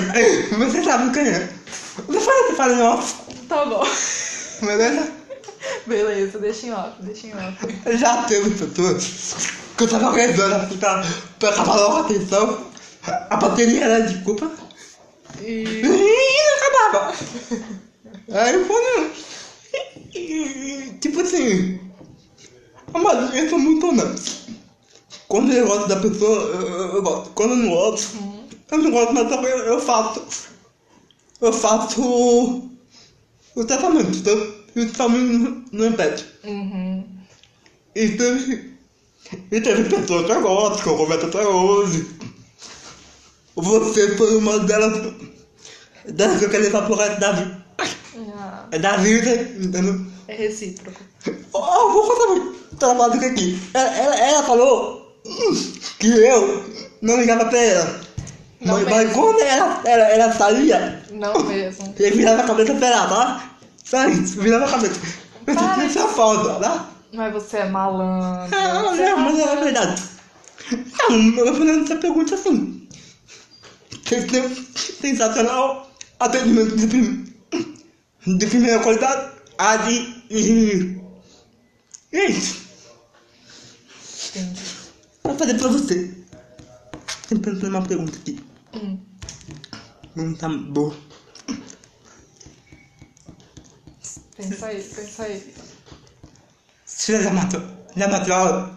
Você 0.57 0.83
sabe 0.83 1.11
quem 1.13 1.27
é. 1.27 1.49
Depois 1.97 2.23
você 2.23 2.53
fala 2.55 2.73
em 2.73 2.81
off, 2.81 3.15
Tá 3.47 3.65
bom. 3.65 3.83
beleza? 4.61 5.11
Beleza, 5.87 6.39
deixa 6.39 6.67
em 6.67 6.71
off, 6.73 6.91
deixa 7.01 7.27
em 7.27 7.33
off. 7.33 7.97
Já 7.97 8.23
teve 8.23 8.49
pessoas 8.51 9.35
que 9.77 9.83
eu 9.83 9.87
tava 9.87 10.11
rezando 10.13 10.55
assim 10.55 10.77
pra, 10.77 11.03
pra 11.39 11.49
acabar 11.49 11.75
logo 11.75 11.97
a 11.97 12.01
atenção. 12.01 12.67
A 13.29 13.35
bateria 13.37 13.83
era 13.85 13.99
de 14.01 14.17
culpa. 14.23 14.49
E. 15.41 15.63
E 15.63 15.81
não 15.83 16.67
acabava. 16.67 17.15
Aí 18.31 18.65
quando. 18.65 19.11
e- 20.13 20.19
e- 20.19 20.93
Tipo 21.01 21.21
assim. 21.21 21.79
Mas 22.93 23.35
eu 23.35 23.49
sou 23.49 23.59
muito 23.59 23.87
honesto. 23.87 24.43
Quando 25.27 25.51
eu 25.51 25.67
gosto 25.67 25.87
da 25.87 25.95
pessoa, 25.97 26.39
eu, 26.41 26.95
eu- 26.95 27.01
gosto. 27.01 27.29
Quando 27.31 27.51
eu 27.51 27.57
não 27.57 27.69
gosto, 27.69 28.17
Hum, 28.17 28.43
eu 28.71 28.77
não 28.77 28.91
gosto, 28.91 29.13
mas 29.13 29.29
também 29.29 29.49
eu, 29.51 29.79
faço. 29.79 30.21
Eu 31.41 31.51
faço 31.51 32.01
o, 32.01 32.69
o 33.55 33.65
tratamento, 33.65 34.15
então 34.17 34.53
isso 34.75 34.93
também 34.93 35.21
não, 35.21 35.65
não 35.71 35.85
impede. 35.87 36.25
Uhum. 36.43 37.03
E 37.95 38.09
teve, 38.09 38.73
e 39.51 39.61
teve 39.61 39.83
pessoas 39.89 40.25
que 40.25 40.31
eu 40.31 40.41
gosto, 40.41 40.83
que 40.83 40.89
eu 40.89 40.97
converso 40.97 41.25
até 41.27 41.45
hoje. 41.45 42.07
Você 43.55 44.17
foi 44.17 44.35
uma 44.37 44.59
delas, 44.59 45.13
delas 46.07 46.39
que 46.39 46.45
eu 46.45 46.49
quero 46.49 46.63
levar 46.63 46.83
pro 46.83 46.95
resto 46.95 47.19
da 47.19 47.31
vida. 47.33 47.65
Ah, 48.35 48.67
É 48.71 48.79
da 48.79 48.97
vida, 48.97 49.31
entendeu? 49.63 50.05
É 50.27 50.35
recíproco. 50.35 50.99
Oh, 51.53 51.89
vou 51.91 52.07
contar 52.07 52.31
um 52.33 52.75
trabalho 52.77 53.25
aqui. 53.25 53.59
Ela, 53.73 53.97
ela, 53.97 54.15
ela 54.19 54.43
falou 54.43 55.15
hum, 55.25 55.73
que 55.99 56.07
eu 56.07 56.65
não 57.01 57.19
ligava 57.19 57.45
pra 57.45 57.59
ela. 57.59 58.01
Não 58.61 58.75
mas, 58.75 58.89
mas 58.89 59.13
quando 59.13 59.39
ela, 59.41 59.81
ela, 59.85 60.03
ela 60.05 60.33
saía, 60.33 61.03
Não 61.11 61.43
mesmo. 61.43 61.93
ele 61.99 62.15
virava 62.15 62.41
a 62.43 62.47
cabeça 62.47 62.73
pra 62.75 62.87
ela, 62.87 63.07
tá? 63.07 63.55
Sabe? 63.83 64.13
Virava 64.13 64.65
a 64.65 64.69
cabeça. 64.69 64.99
Eu 65.45 65.53
Para. 65.55 65.73
tinha 65.73 65.85
essa 65.85 66.07
falta, 66.07 66.59
tá? 66.61 66.89
Mas 67.13 67.33
você 67.33 67.57
é 67.57 67.65
malandro. 67.69 68.49
Não, 68.57 68.95
Você 68.95 69.03
não, 69.09 69.17
mas 69.19 69.39
é 69.39 69.55
verdade. 69.57 70.03
Não, 71.09 71.45
eu 71.45 71.53
fazendo 71.55 71.83
essa 71.83 71.95
pergunta 71.97 72.35
assim. 72.35 72.87
Vocês 74.05 74.25
têm 74.31 74.49
sensacional 75.01 75.91
atendimento 76.19 76.75
de, 76.77 76.87
prim... 76.87 77.25
de 78.25 78.47
primeira 78.47 78.79
qualidade. 78.79 79.32
A 79.57 79.77
de. 79.77 80.23
E 80.29 81.01
é 82.11 82.25
isso. 82.29 82.63
Vou 85.23 85.37
fazer 85.37 85.55
pra 85.55 85.67
você. 85.67 86.13
Pensando 87.29 87.69
numa 87.69 87.81
pergunta 87.85 88.17
aqui. 88.17 88.43
Hum. 88.75 88.99
Não 90.15 90.35
tá 90.35 90.49
boa. 90.49 90.95
Pensa 94.35 94.65
aí, 94.67 94.83
pensa 94.83 95.23
aí. 95.23 95.53
Você 96.85 97.23
já 97.23 97.33
matou? 97.33 97.61
Já 97.95 98.07
matou 98.07 98.33
aula? 98.33 98.75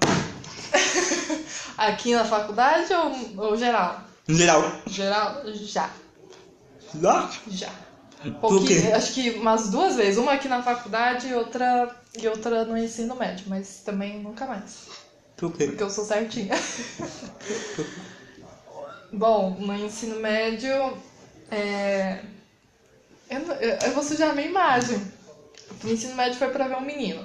Aqui 1.77 2.15
na 2.15 2.25
faculdade 2.25 2.93
ou, 2.93 3.45
ou 3.45 3.57
geral? 3.57 4.03
Geral. 4.29 4.81
Geral, 4.87 5.43
já. 5.55 5.91
Já? 7.01 7.31
Já. 7.49 7.86
Pouquinho, 8.41 8.95
acho 8.97 9.13
que 9.15 9.31
umas 9.31 9.69
duas 9.69 9.97
vezes. 9.97 10.19
Uma 10.19 10.33
aqui 10.33 10.49
na 10.49 10.63
faculdade 10.63 11.29
e 11.29 11.35
outra, 11.35 11.95
e 12.19 12.27
outra 12.27 12.65
no 12.65 12.77
ensino 12.77 13.15
médio. 13.15 13.45
Mas 13.49 13.83
também 13.85 14.21
nunca 14.21 14.47
mais. 14.47 14.87
Por 15.37 15.53
quê? 15.53 15.67
Porque 15.67 15.83
eu 15.83 15.91
sou 15.91 16.05
certinha. 16.05 16.55
Bom, 19.13 19.57
no 19.61 19.75
ensino 19.77 20.19
médio, 20.19 20.71
é... 21.51 22.23
eu, 23.31 23.41
eu, 23.41 23.79
eu 23.87 23.93
vou 23.93 24.03
sujar 24.03 24.31
a 24.31 24.35
minha 24.35 24.49
imagem. 24.49 25.01
No 25.85 25.93
ensino 25.93 26.15
médio 26.15 26.39
foi 26.39 26.49
pra 26.49 26.69
ver 26.69 26.77
um 26.77 26.81
menino. 26.81 27.25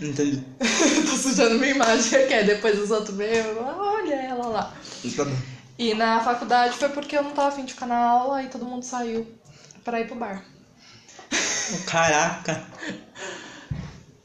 Entendi. 0.00 0.44
Tô 1.06 1.16
sujando 1.16 1.58
minha 1.58 1.70
imagem, 1.70 2.20
é 2.20 2.42
depois 2.42 2.78
os 2.78 2.90
outros 2.90 3.16
veem, 3.16 3.42
olha 3.58 4.14
ela 4.14 4.46
lá. 4.46 4.76
Tá 5.16 5.24
bom. 5.24 5.55
E 5.78 5.94
na 5.94 6.20
faculdade 6.20 6.76
foi 6.76 6.88
porque 6.88 7.16
eu 7.16 7.22
não 7.22 7.32
tava 7.32 7.48
afim 7.48 7.64
de 7.64 7.74
ficar 7.74 7.86
na 7.86 7.98
aula 7.98 8.42
e 8.42 8.48
todo 8.48 8.64
mundo 8.64 8.82
saiu 8.82 9.26
pra 9.84 10.00
ir 10.00 10.06
pro 10.06 10.16
bar. 10.16 10.42
Caraca. 11.86 12.64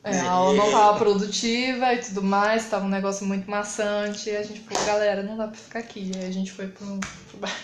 É, 0.04 0.20
a 0.20 0.32
aula 0.32 0.58
não 0.58 0.72
tava 0.72 0.98
produtiva 0.98 1.94
e 1.94 2.00
tudo 2.00 2.24
mais, 2.24 2.66
tava 2.66 2.86
um 2.86 2.90
negócio 2.90 3.24
muito 3.24 3.50
maçante. 3.50 4.32
E 4.32 4.36
a 4.36 4.42
gente 4.42 4.62
falou, 4.62 4.84
galera, 4.84 5.22
não 5.22 5.38
dá 5.38 5.48
pra 5.48 5.56
ficar 5.56 5.78
aqui. 5.78 6.12
E 6.12 6.18
aí 6.18 6.26
a 6.26 6.32
gente 6.32 6.52
foi 6.52 6.68
pro, 6.68 7.00
pro 7.30 7.38
bar. 7.38 7.56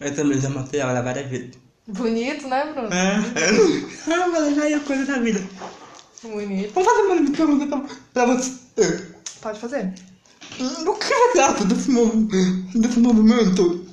Eu 0.00 0.14
também 0.14 0.40
já 0.40 0.48
matei 0.48 0.80
ela 0.80 1.02
várias 1.02 1.28
vezes. 1.28 1.50
Bonito, 1.86 2.48
né, 2.48 2.72
Bruno? 2.72 2.88
É. 2.92 3.20
Ah, 4.10 4.26
mas 4.28 4.56
já 4.56 4.70
é 4.70 4.78
coisa 4.80 5.04
da 5.04 5.18
vida. 5.18 5.40
Bonito. 6.22 6.72
Vamos 6.72 6.90
fazer 6.90 7.02
uma 7.02 7.36
pergunta 7.36 7.66
pra, 7.66 7.96
pra 8.14 8.26
você. 8.34 9.14
Pode 9.42 9.60
fazer. 9.60 9.92
O 10.60 10.94
que 10.94 11.06
você 11.14 11.38
acha 11.40 11.64
desse, 11.64 11.90
mov 11.90 12.26
desse 12.74 12.98
movimento 12.98 13.86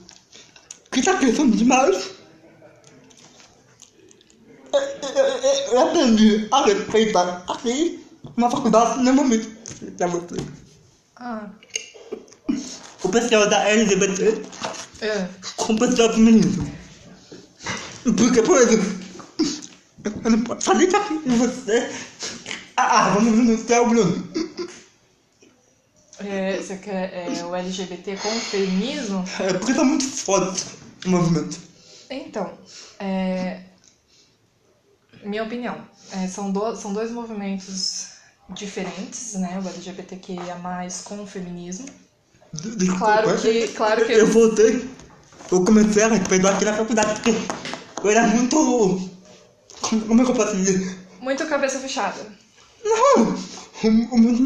que 0.91 1.01
tá 1.01 1.15
crescendo 1.17 1.55
demais? 1.55 2.11
Eu, 4.73 4.79
eu, 4.79 5.25
eu- 5.25 5.71
eu 5.73 5.79
aprendi 5.87 6.47
a 6.51 6.65
respeitar 6.65 7.43
aqui 7.49 8.05
na 8.35 8.49
faculdade 8.49 9.01
no 9.01 9.13
momento 9.13 9.49
pra 9.97 10.07
você. 10.07 10.35
Ah, 11.15 11.49
O 13.03 13.09
pessoal 13.09 13.49
da 13.49 13.63
LGBT 13.69 14.41
é. 15.01 15.27
com 15.55 15.73
o 15.73 15.79
pessoal 15.79 16.11
feminino. 16.13 16.71
Porque, 18.17 18.41
por 18.41 18.57
exemplo, 18.61 18.87
eu 20.23 20.31
não 20.31 20.41
posso 20.41 20.61
fazer 20.65 20.87
isso 20.87 20.97
aqui 20.97 21.17
com 21.19 21.37
você. 21.37 21.89
Ah, 22.75 23.09
vamos 23.15 23.33
denunciar 23.37 23.81
o 23.83 23.89
Bruno. 23.89 24.27
É, 26.19 26.57
Você 26.57 26.77
quer 26.77 27.13
é, 27.13 27.45
o 27.45 27.55
LGBT 27.55 28.15
com 28.17 28.29
o 28.29 28.39
feminismo? 28.39 29.23
É 29.39 29.53
porque 29.53 29.73
tá 29.73 29.83
muito 29.83 30.05
forte 30.05 30.65
o 31.05 31.09
movimento. 31.09 31.59
Então, 32.09 32.51
é, 32.99 33.61
minha 35.23 35.43
opinião, 35.43 35.77
é, 36.11 36.27
são, 36.27 36.51
do, 36.51 36.75
são 36.75 36.93
dois 36.93 37.11
movimentos 37.11 38.07
diferentes, 38.49 39.33
né? 39.35 39.61
O 39.63 39.67
LGBTQIA+, 39.67 40.57
com 41.03 41.21
o 41.21 41.27
feminismo. 41.27 41.85
De- 42.53 42.75
Desculpa, 42.77 43.05
Claro 43.23 43.41
que- 43.41 43.67
claro 43.69 44.05
que- 44.05 44.13
Eu 44.13 44.27
voltei. 44.27 44.89
Eu 45.51 45.63
comecei 45.63 46.03
a 46.03 46.07
respeitar 46.09 46.51
aqui 46.55 46.65
na 46.65 46.73
faculdade 46.73 47.13
porque 47.21 47.33
eu 48.03 48.09
era 48.11 48.25
muito. 48.27 48.55
Como, 49.81 50.01
como 50.07 50.21
é 50.21 50.25
que 50.25 50.31
eu 50.31 50.35
posso 50.35 50.55
dizer? 50.55 50.97
Muito 51.21 51.45
cabeça 51.47 51.79
fechada, 51.79 52.19
Não! 52.83 53.35
Muito 54.17 54.41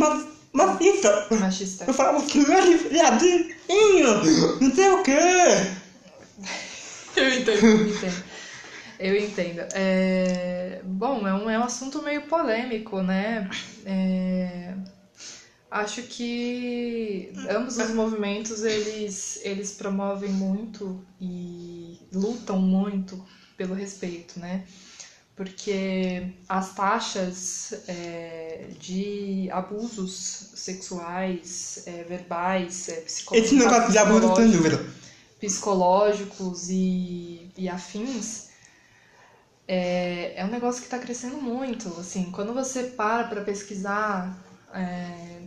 machista. 0.54 1.28
machista. 1.40 1.86
Eu 1.88 1.94
falava 1.94 2.26
que 2.26 2.40
não 2.40 2.54
era 2.54 2.78
viadinho, 2.78 4.60
não 4.60 4.76
sei 4.76 4.90
o 4.92 5.04
quê. 5.04 5.18
Eu 7.16 7.30
entendo, 7.34 7.66
eu 7.66 7.88
entendo. 7.88 8.24
Eu 9.00 9.18
entendo. 9.18 9.60
É, 9.74 10.82
Bom, 10.84 11.28
é 11.28 11.34
um, 11.34 11.50
é 11.50 11.60
um 11.60 11.64
assunto 11.64 12.02
meio 12.04 12.22
polêmico, 12.24 13.02
né? 13.02 13.50
É, 13.86 14.76
Acho 15.72 16.04
que 16.04 17.32
ambos 17.50 17.78
os 17.78 17.92
movimentos 17.92 18.62
eles, 18.66 19.40
eles 19.42 19.72
promovem 19.72 20.30
muito 20.30 21.02
e 21.20 21.98
lutam 22.12 22.60
muito 22.60 23.26
pelo 23.56 23.74
respeito, 23.74 24.38
né? 24.38 24.66
Porque 25.41 26.36
as 26.47 26.75
taxas 26.75 27.73
é, 27.88 28.67
de 28.80 29.49
abusos 29.51 30.51
sexuais, 30.54 31.82
é, 31.88 32.04
verbais, 32.04 32.88
é, 32.89 33.01
psico- 33.01 33.36
Esse 33.36 33.56
negócio 33.56 33.91
de 33.91 33.97
abuso 33.97 34.36
dúvida. 34.36 34.86
psicológicos 35.39 36.69
e, 36.69 37.51
e 37.58 37.67
afins, 37.67 38.49
é, 39.67 40.39
é 40.39 40.45
um 40.45 40.51
negócio 40.51 40.80
que 40.82 40.86
está 40.86 40.99
crescendo 40.99 41.38
muito. 41.38 41.88
Assim, 41.99 42.30
quando 42.30 42.54
você 42.54 42.84
para 42.84 43.23
para 43.23 43.41
pesquisar, 43.41 44.38
é, 44.75 45.41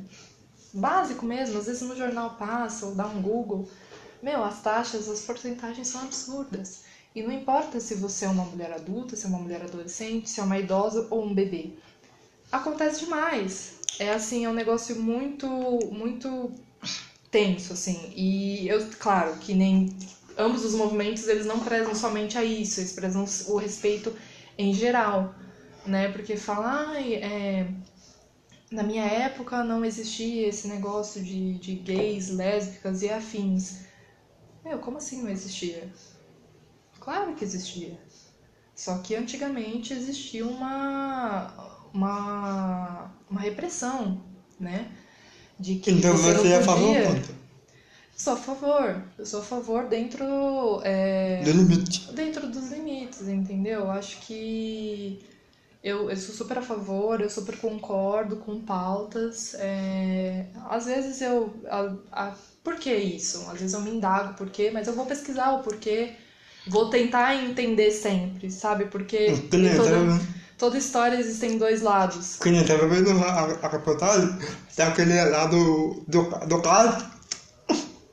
básico 0.72 1.24
mesmo, 1.24 1.56
às 1.56 1.66
vezes 1.66 1.82
no 1.82 1.96
jornal 1.96 2.34
passa 2.36 2.86
ou 2.86 2.96
dá 2.96 3.06
um 3.06 3.22
Google, 3.22 3.70
meu, 4.20 4.42
as 4.42 4.60
taxas, 4.60 5.08
as 5.08 5.20
porcentagens 5.20 5.86
são 5.86 6.00
absurdas. 6.02 6.82
E 7.14 7.22
não 7.22 7.30
importa 7.30 7.78
se 7.78 7.94
você 7.94 8.24
é 8.24 8.28
uma 8.28 8.44
mulher 8.44 8.72
adulta, 8.72 9.14
se 9.14 9.24
é 9.24 9.28
uma 9.28 9.38
mulher 9.38 9.62
adolescente, 9.62 10.28
se 10.28 10.40
é 10.40 10.42
uma 10.42 10.58
idosa 10.58 11.06
ou 11.10 11.24
um 11.24 11.32
bebê. 11.32 11.74
Acontece 12.50 13.04
demais. 13.04 13.74
É 14.00 14.10
assim, 14.10 14.44
é 14.44 14.50
um 14.50 14.54
negócio 14.54 15.00
muito, 15.00 15.46
muito 15.92 16.50
tenso, 17.30 17.72
assim. 17.72 18.12
E 18.16 18.66
eu, 18.66 18.84
claro, 18.98 19.36
que 19.36 19.54
nem 19.54 19.96
ambos 20.36 20.64
os 20.64 20.74
movimentos, 20.74 21.28
eles 21.28 21.46
não 21.46 21.60
prezam 21.60 21.94
somente 21.94 22.36
a 22.36 22.44
isso, 22.44 22.80
eles 22.80 22.92
prezam 22.92 23.24
o 23.46 23.56
respeito 23.56 24.12
em 24.58 24.74
geral, 24.74 25.34
né? 25.86 26.08
Porque 26.10 26.36
falar, 26.36 27.00
é, 27.00 27.68
na 28.72 28.82
minha 28.82 29.04
época 29.04 29.62
não 29.62 29.84
existia 29.84 30.48
esse 30.48 30.66
negócio 30.66 31.22
de, 31.22 31.54
de 31.58 31.76
gays, 31.76 32.30
lésbicas 32.30 33.02
e 33.02 33.08
afins. 33.08 33.84
Meu, 34.64 34.80
como 34.80 34.96
assim 34.98 35.22
não 35.22 35.30
existia? 35.30 35.88
Claro 37.04 37.34
que 37.34 37.44
existia. 37.44 37.98
Só 38.74 38.98
que 38.98 39.14
antigamente 39.14 39.92
existia 39.92 40.46
uma, 40.46 41.48
uma, 41.92 43.10
uma 43.30 43.40
repressão, 43.40 44.20
né? 44.58 44.90
De 45.58 45.76
que 45.76 45.90
Então 45.92 46.12
você, 46.16 46.32
você 46.34 46.48
é 46.48 46.56
a 46.56 46.62
favor 46.62 46.96
contra? 47.04 47.34
Sou 48.16 48.34
a 48.34 48.36
favor. 48.36 49.02
Eu 49.18 49.26
sou 49.26 49.40
a 49.40 49.44
favor 49.44 49.88
dentro, 49.88 50.24
é, 50.84 51.44
Do 51.44 51.50
limite. 51.52 52.12
dentro 52.14 52.48
dos 52.48 52.70
limites, 52.70 53.28
entendeu? 53.28 53.90
Acho 53.90 54.20
que 54.20 55.20
eu, 55.82 56.10
eu 56.10 56.16
sou 56.16 56.34
super 56.34 56.58
a 56.58 56.62
favor, 56.62 57.20
eu 57.20 57.30
super 57.30 57.56
concordo 57.58 58.36
com 58.38 58.60
pautas. 58.60 59.54
é, 59.54 60.46
às 60.68 60.86
vezes 60.86 61.20
eu. 61.22 61.52
A, 61.68 62.28
a- 62.30 62.36
por 62.62 62.76
que 62.76 62.94
isso? 62.94 63.38
Às 63.50 63.60
vezes 63.60 63.74
eu 63.74 63.80
me 63.82 63.90
indago 63.90 64.34
por 64.34 64.50
quê, 64.50 64.70
mas 64.72 64.88
eu 64.88 64.94
vou 64.94 65.06
pesquisar 65.06 65.52
o 65.52 65.62
porquê. 65.62 66.14
Vou 66.66 66.88
tentar 66.88 67.34
entender 67.34 67.90
sempre, 67.90 68.50
sabe? 68.50 68.86
Porque 68.86 69.36
tava 69.50 69.76
toda, 69.76 70.20
toda 70.56 70.78
história 70.78 71.16
existem 71.16 71.58
dois 71.58 71.82
lados. 71.82 72.36
Vendo 72.88 73.10
a, 73.22 73.68
reportagem. 73.68 74.38
Tem 74.74 74.86
aquele 74.86 75.22
lá 75.24 75.46
do. 75.46 76.02
do, 76.08 76.22
do 76.46 76.62
caso. 76.62 77.04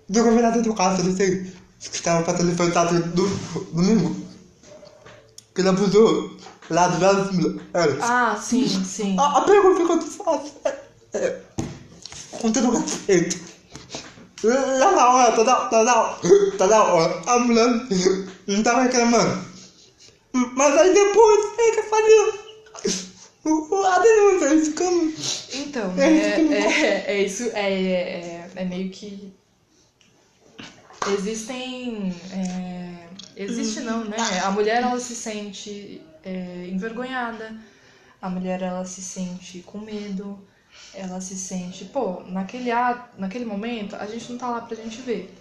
Do 0.10 0.24
governador 0.24 0.62
do 0.62 0.74
caso, 0.74 1.04
não 1.04 1.16
sei. 1.16 1.54
Que 1.80 1.96
estava 1.96 2.24
fazendo 2.26 2.56
fantasma 2.56 3.00
do 3.00 3.28
domingo. 3.74 4.16
Que 5.56 5.62
ele 5.62 5.70
abusou 5.70 6.38
lá 6.70 6.88
do 6.88 7.34
Mulheres. 7.34 7.98
Ah, 8.02 8.38
sim, 8.42 8.68
sim. 8.68 9.18
A, 9.18 9.38
a 9.38 9.42
pergunta 9.42 9.86
que 9.86 9.92
eu 9.92 10.00
te 10.00 10.10
faço 10.10 10.54
é, 10.66 10.70
é 11.14 11.42
todo 12.40 12.72
respeito. 12.72 13.51
Lá 14.44 14.92
na 14.92 15.10
hora, 15.10 15.32
toda, 15.34 15.56
toda, 15.70 16.16
toda 16.58 16.84
hora, 16.84 17.22
a 17.28 17.40
mulher 17.40 17.68
não 18.48 18.64
tava 18.64 18.84
reclamando. 18.84 19.46
Mas 20.34 20.78
aí 20.78 20.94
depois, 20.94 21.46
é 21.60 21.72
que 21.72 21.84
fazia 21.84 22.42
a 23.44 24.00
denúncia, 24.00 24.54
isso 24.56 24.84
eu... 24.84 25.14
Então, 25.62 25.94
É 25.98 26.08
é, 26.08 26.84
é, 26.86 27.04
é 27.08 27.24
isso, 27.24 27.50
é, 27.54 27.72
é, 27.72 28.50
é 28.56 28.66
meio 28.66 28.90
que. 28.90 29.34
Existem. 31.18 32.14
é, 32.32 33.08
existe 33.36 33.82
não, 33.82 34.06
né? 34.06 34.18
A 34.44 34.52
mulher 34.52 34.84
ela 34.84 35.00
se 35.00 35.16
sente 35.16 36.02
é, 36.24 36.68
envergonhada, 36.68 37.56
a 38.22 38.30
mulher 38.30 38.62
ela 38.62 38.86
se 38.86 39.02
sente 39.02 39.60
com 39.60 39.80
medo, 39.80 40.40
ela 40.94 41.22
se 41.22 41.36
sente, 41.36 41.86
pô, 41.86 42.22
naquele 42.26 42.72
ato, 42.72 43.20
naquele 43.20 43.46
momento 43.46 43.96
a 43.96 44.06
gente 44.06 44.32
não 44.32 44.38
tá 44.38 44.50
lá 44.50 44.62
pra 44.62 44.76
gente 44.76 45.02
ver. 45.02 45.34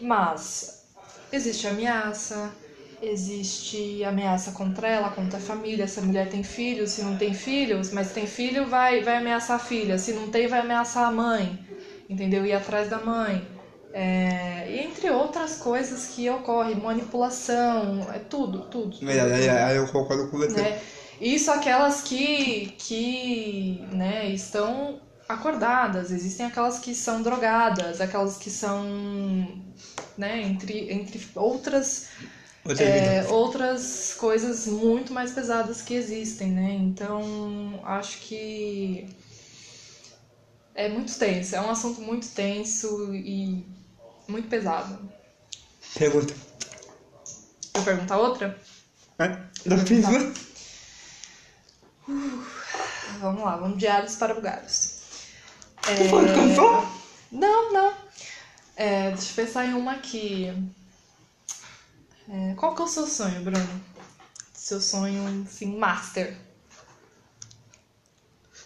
Mas 0.00 0.84
existe 1.32 1.66
ameaça, 1.66 2.50
existe 3.00 4.04
ameaça 4.04 4.52
contra 4.52 4.88
ela, 4.88 5.10
contra 5.10 5.38
a 5.38 5.42
família. 5.42 5.88
Se 5.88 6.00
a 6.00 6.02
mulher 6.02 6.28
tem 6.28 6.42
filhos, 6.42 6.90
se 6.90 7.02
não 7.02 7.16
tem 7.16 7.32
filhos, 7.32 7.90
mas 7.90 8.12
tem 8.12 8.26
filho, 8.26 8.66
vai, 8.66 9.00
vai 9.02 9.16
ameaçar 9.18 9.56
a 9.56 9.58
filha. 9.58 9.98
Se 9.98 10.12
não 10.12 10.28
tem, 10.28 10.46
vai 10.46 10.60
ameaçar 10.60 11.06
a 11.06 11.10
mãe. 11.10 11.58
Entendeu? 12.08 12.44
Ir 12.44 12.52
atrás 12.52 12.88
da 12.88 12.98
mãe. 12.98 13.46
É, 13.92 14.66
e 14.68 14.80
entre 14.80 15.08
outras 15.10 15.56
coisas 15.56 16.08
que 16.08 16.28
ocorrem, 16.28 16.74
manipulação, 16.74 18.04
é 18.12 18.18
tudo, 18.18 18.62
tudo. 18.62 18.98
tudo, 18.98 18.98
tudo 18.98 19.50
aí 19.66 19.76
eu 19.76 19.86
concordo 19.86 20.28
com 20.28 20.36
você. 20.36 20.60
né? 20.60 20.80
Isso 21.20 21.50
aquelas 21.50 22.02
que, 22.02 22.74
que 22.78 23.84
né, 23.92 24.28
estão 24.30 25.00
acordadas, 25.28 26.10
existem 26.10 26.46
aquelas 26.46 26.78
que 26.78 26.94
são 26.94 27.22
drogadas, 27.22 28.00
aquelas 28.00 28.36
que 28.36 28.50
são, 28.50 28.84
né, 30.18 30.42
entre, 30.42 30.92
entre 30.92 31.26
outras, 31.34 32.08
Outra 32.66 32.82
é, 32.82 33.26
outras 33.28 34.14
coisas 34.14 34.66
muito 34.66 35.12
mais 35.12 35.32
pesadas 35.32 35.82
que 35.82 35.92
existem, 35.92 36.50
né? 36.50 36.72
Então, 36.72 37.78
acho 37.84 38.20
que 38.20 39.06
é 40.74 40.88
muito 40.88 41.14
tenso, 41.18 41.54
é 41.54 41.60
um 41.60 41.68
assunto 41.68 42.00
muito 42.00 42.26
tenso 42.28 43.14
e 43.14 43.66
muito 44.26 44.48
pesado. 44.48 44.98
Pergunta. 45.94 46.34
Vou 47.74 47.84
perguntar 47.84 48.16
outra? 48.16 48.58
É? 49.18 49.36
Eu 49.66 49.78
fiz 49.78 50.06
uma? 52.08 52.44
Vamos 53.20 53.42
lá, 53.42 53.56
vamos 53.56 53.78
de 53.78 53.86
alhos 53.86 54.16
para 54.16 54.34
bugalhos. 54.34 55.02
Você 55.82 56.08
falou 56.08 56.26
de 56.26 56.34
canção? 56.34 56.88
Não, 57.30 57.72
não. 57.72 57.94
É, 58.76 59.10
deixa 59.10 59.30
eu 59.30 59.44
pensar 59.46 59.66
em 59.66 59.74
uma 59.74 59.92
aqui. 59.92 60.52
É, 62.28 62.54
qual 62.54 62.74
que 62.74 62.82
é 62.82 62.84
o 62.84 62.88
seu 62.88 63.06
sonho, 63.06 63.42
Bruno? 63.42 63.80
Seu 64.52 64.80
sonho, 64.80 65.46
assim, 65.46 65.76
master. 65.76 66.36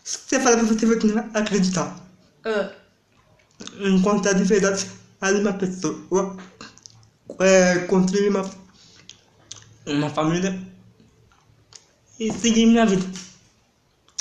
Se 0.05 0.19
você 0.27 0.41
falar 0.41 0.57
pra 0.59 0.67
você, 0.67 0.87
você 0.87 1.13
vai 1.13 1.31
acreditar. 1.35 2.01
Ah, 2.45 2.73
Encontrar 3.81 4.35
de 4.35 4.45
verdade 4.45 4.89
ali 5.21 5.41
uma 5.41 5.53
pessoa. 5.53 6.37
É, 7.41 7.81
construir 7.81 8.29
uma, 8.29 8.49
uma 9.87 10.09
família. 10.09 10.59
E 12.19 12.33
seguir 12.33 12.67
minha 12.67 12.87
vida. 12.87 13.05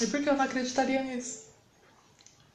E 0.01 0.07
por 0.07 0.21
que 0.21 0.29
eu 0.29 0.35
não 0.35 0.45
acreditaria 0.45 1.03
nisso? 1.03 1.47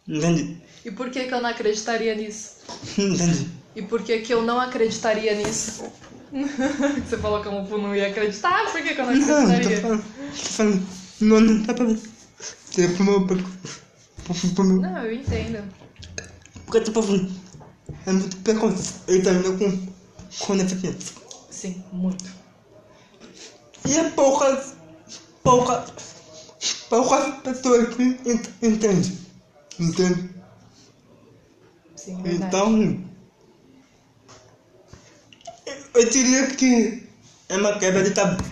Entende? 0.06 0.60
E 0.84 0.90
por 0.90 1.10
que, 1.10 1.24
que 1.26 1.34
eu 1.34 1.40
não 1.40 1.50
acreditaria 1.50 2.14
nisso? 2.14 2.56
Entende? 2.98 3.48
E 3.74 3.82
por 3.82 4.02
que, 4.02 4.18
que 4.20 4.32
eu 4.34 4.42
não 4.42 4.60
acreditaria 4.60 5.34
nisso? 5.34 5.84
Você 6.32 7.18
falou 7.18 7.40
que 7.42 7.48
eu 7.48 7.78
não 7.78 7.94
ia 7.94 8.08
acreditar, 8.08 8.70
por 8.70 8.82
que, 8.82 8.94
que 8.94 9.00
eu 9.00 9.06
não 9.06 9.14
Não, 9.14 9.26
tô 9.26 9.34
acreditaria? 9.34 9.80
falando. 9.80 10.04
Tô 10.04 10.48
falando. 10.50 10.86
Não, 11.20 11.40
não 11.40 11.62
dá 11.62 11.74
pra 11.74 11.84
ver. 11.84 12.00
Você 12.70 12.88
pro 12.88 13.04
meu. 13.04 13.26
Pro, 13.26 13.36
pro, 13.36 14.48
pro 14.54 14.64
meu. 14.64 14.80
Não, 14.80 15.04
eu 15.04 15.14
entendo. 15.14 15.62
Porque, 16.64 16.80
tipo 16.80 17.00
assim. 17.00 17.40
É 18.06 18.12
muito 18.12 18.36
preconceito 18.38 19.28
ainda 19.28 19.52
com. 19.52 19.92
Com 20.40 20.56
deficiência. 20.56 21.14
Sim, 21.50 21.84
muito. 21.92 22.24
E 23.86 23.94
é 23.96 24.10
poucas. 24.10 24.74
Poucas. 26.92 27.24
Poucas 27.24 27.38
pessoas 27.40 27.94
que 27.94 28.02
ent- 28.02 28.50
entendem. 28.60 29.18
Entende? 29.80 30.30
Sim, 31.96 32.18
é 32.20 32.22
verdade. 32.22 32.44
Então. 32.46 33.04
Eu 35.94 36.10
diria 36.10 36.46
que 36.48 37.02
é 37.48 37.56
uma 37.56 37.78
quebra 37.78 38.02
de 38.02 38.10
tabu. 38.10 38.42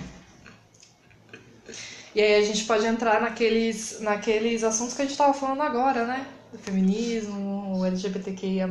E 2.14 2.20
aí 2.20 2.42
a 2.42 2.46
gente 2.46 2.64
pode 2.64 2.86
entrar 2.86 3.20
naqueles, 3.20 4.00
naqueles 4.00 4.64
assuntos 4.64 4.94
que 4.94 5.02
a 5.02 5.04
gente 5.04 5.16
tava 5.18 5.34
falando 5.34 5.60
agora, 5.62 6.06
né? 6.06 6.26
O 6.52 6.58
feminismo, 6.58 7.78
o 7.78 7.84
LGBTQIA+, 7.84 8.68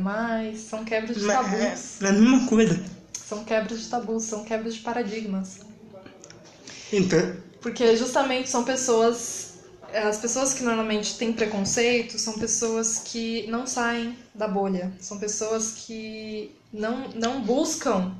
são 0.56 0.84
quebras 0.84 1.16
de 1.16 1.26
tabus. 1.26 1.52
é, 1.52 2.06
é 2.06 2.08
a 2.08 2.12
mesma 2.12 2.46
coisa. 2.46 2.84
São 3.14 3.44
quebras 3.44 3.80
de 3.80 3.88
tabus, 3.88 4.24
são 4.24 4.44
quebras 4.44 4.74
de 4.74 4.80
paradigmas. 4.80 5.60
Então. 6.92 7.36
Porque 7.60 7.96
justamente 7.96 8.50
são 8.50 8.64
pessoas... 8.64 9.49
As 9.94 10.18
pessoas 10.18 10.54
que 10.54 10.62
normalmente 10.62 11.16
têm 11.16 11.32
preconceito 11.32 12.18
são 12.18 12.34
pessoas 12.34 12.98
que 13.04 13.46
não 13.48 13.66
saem 13.66 14.16
da 14.34 14.46
bolha. 14.46 14.92
São 15.00 15.18
pessoas 15.18 15.72
que 15.86 16.54
não, 16.72 17.08
não 17.14 17.42
buscam 17.42 18.14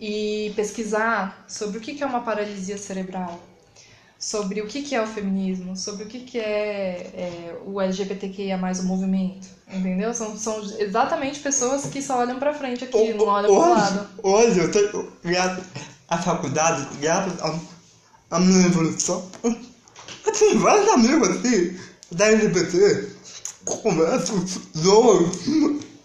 e 0.00 0.52
pesquisar 0.56 1.44
sobre 1.46 1.78
o 1.78 1.80
que 1.80 2.02
é 2.02 2.06
uma 2.06 2.22
paralisia 2.22 2.78
cerebral, 2.78 3.38
sobre 4.18 4.62
o 4.62 4.66
que 4.66 4.94
é 4.94 5.02
o 5.02 5.06
feminismo, 5.06 5.76
sobre 5.76 6.04
o 6.04 6.06
que 6.06 6.38
é, 6.38 7.10
é 7.14 7.58
o 7.66 7.80
LGBTQIA+, 7.80 8.56
o 8.56 8.84
movimento, 8.84 9.46
entendeu? 9.70 10.14
São, 10.14 10.36
são 10.38 10.60
exatamente 10.78 11.40
pessoas 11.40 11.84
que 11.86 12.00
só 12.00 12.18
olham 12.18 12.38
pra 12.38 12.54
frente 12.54 12.84
aqui, 12.84 13.12
não 13.12 13.26
olham 13.26 13.54
pro 13.54 13.70
lado. 13.70 14.08
Hoje, 14.22 14.50
hoje 14.50 14.60
eu 14.60 14.70
tenho, 14.72 15.12
graças 15.22 15.64
à 16.08 16.16
faculdade, 16.18 16.88
graças 16.98 17.38
à 18.30 18.40
minha 18.40 18.66
evolução, 18.66 19.28
tenho 20.38 20.58
vários 20.60 20.88
amigos 20.88 21.28
assim, 21.30 21.76
da 22.12 22.26
LGBT, 22.26 23.08
converso, 23.64 24.44
zoam, 24.76 25.30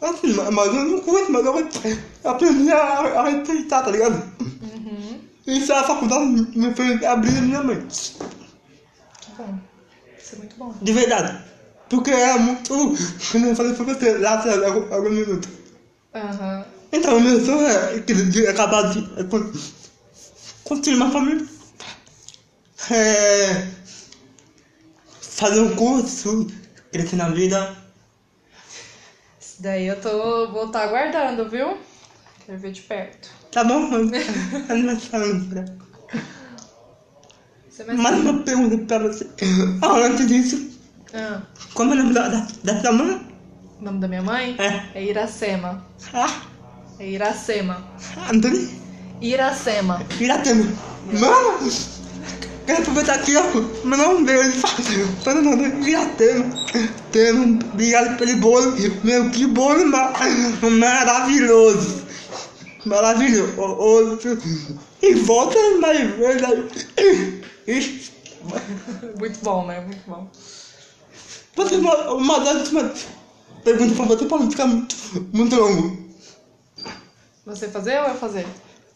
assim, 0.02 0.34
mas 0.52 0.68
eu 0.68 0.86
não 0.86 1.02
curto, 1.02 1.32
mas 1.32 1.46
eu 1.46 1.70
aprendi 2.30 2.72
a, 2.72 2.78
a 3.22 3.30
respeitar, 3.30 3.84
tá 3.84 3.92
ligado? 3.92 4.22
Uhum, 4.42 5.20
Isso 5.48 5.74
a 5.74 5.84
faculdade 5.84 6.26
me 6.58 6.74
fez 6.74 7.04
abrir 7.04 7.38
a 7.38 7.42
minha 7.42 7.64
mente, 7.64 8.16
que 9.22 9.32
bom. 9.38 9.58
Isso 10.20 10.36
é 10.36 10.38
muito 10.40 10.56
bom. 10.58 10.74
de 10.82 10.92
verdade. 10.94 11.44
Porque 11.90 12.10
é 12.12 12.38
muito, 12.40 12.68
como 13.32 13.46
eu 13.46 13.56
falei 13.56 13.74
pra 13.74 13.86
você, 13.86 14.18
lá 14.18 14.34
atrás, 14.34 14.62
algum, 14.64 14.92
algum 14.94 15.10
minuto. 15.12 15.48
Aham. 16.16 16.66
Então, 16.92 17.20
meu 17.20 17.44
sonho 17.46 17.68
é 17.68 18.00
de 18.00 18.48
acabar 18.48 18.90
de 18.92 19.08
é, 19.20 19.24
con- 19.26 19.52
construir 20.64 20.96
uma 20.96 21.12
família. 21.12 21.46
É, 22.90 23.68
fazer 25.36 25.60
um 25.60 25.76
curso, 25.76 26.48
crescer 26.92 27.16
na 27.18 27.30
vida. 27.30 27.76
Isso 29.40 29.62
daí 29.62 29.88
eu 29.88 30.00
tô, 30.00 30.52
vou 30.52 30.66
estar 30.68 30.84
aguardando, 30.84 31.50
viu? 31.50 31.78
Quero 32.46 32.58
ver 32.60 32.72
de 32.72 32.82
perto. 32.82 33.30
Tá 33.52 33.64
bom? 33.64 33.90
Vai 37.86 37.96
Mais 37.96 38.20
uma 38.22 38.42
pergunta 38.44 38.78
pra 39.00 39.00
você. 39.08 39.28
Ah, 39.82 39.98
antes 39.98 40.28
disso, 40.28 40.70
Ah, 41.14 41.42
como 41.74 41.94
é 41.94 41.96
o 41.96 41.98
nome 42.00 42.14
da, 42.14 42.30
da, 42.30 42.48
da 42.64 42.82
sua 42.82 42.92
mãe? 42.94 43.28
o 43.80 43.84
nome 43.84 44.00
da 44.00 44.08
minha 44.08 44.22
mãe? 44.22 44.56
É. 44.58 44.98
É 44.98 45.04
Iracema. 45.04 45.86
Ah, 46.14 46.42
É 47.00 47.08
Iracema. 47.10 47.86
Antônio 48.32 48.70
Iracema. 49.22 50.00
Piratema. 50.18 50.64
Mano, 51.20 51.60
quero 52.66 52.82
aproveitar 52.82 53.16
aqui, 53.16 53.36
ó. 53.36 53.44
Mandar 53.86 54.10
um 54.10 54.24
beijo 54.24 54.62
para 55.24 55.40
o 55.40 55.42
nome 55.42 55.84
Piratema. 55.84 56.46
Tendo 57.12 57.66
obrigado 57.66 58.18
pelo 58.18 58.38
bolo. 58.38 58.76
Meu, 59.04 59.30
que 59.30 59.46
bolo 59.48 59.86
ma- 59.88 60.14
maravilhoso. 60.80 62.04
Maravilhoso. 62.86 64.48
E 65.02 65.14
volta 65.16 65.58
mais 65.80 66.00
vezes. 66.18 68.12
Muito 69.20 69.40
bom, 69.44 69.66
né? 69.66 69.82
Muito 69.82 70.02
bom. 70.08 70.30
Você 71.56 71.76
uma, 71.76 72.14
uma 72.14 72.40
das 72.42 72.58
últimas 72.62 73.06
perguntas 73.64 73.96
pra 73.96 74.06
você 74.06 74.26
pra 74.26 74.38
não 74.38 74.52
ficar 74.52 74.68
muito, 74.68 74.96
muito 75.34 75.56
longo. 75.56 76.06
Você 77.46 77.68
fazer 77.70 78.00
ou 78.02 78.08
eu 78.10 78.16
fazer? 78.16 78.46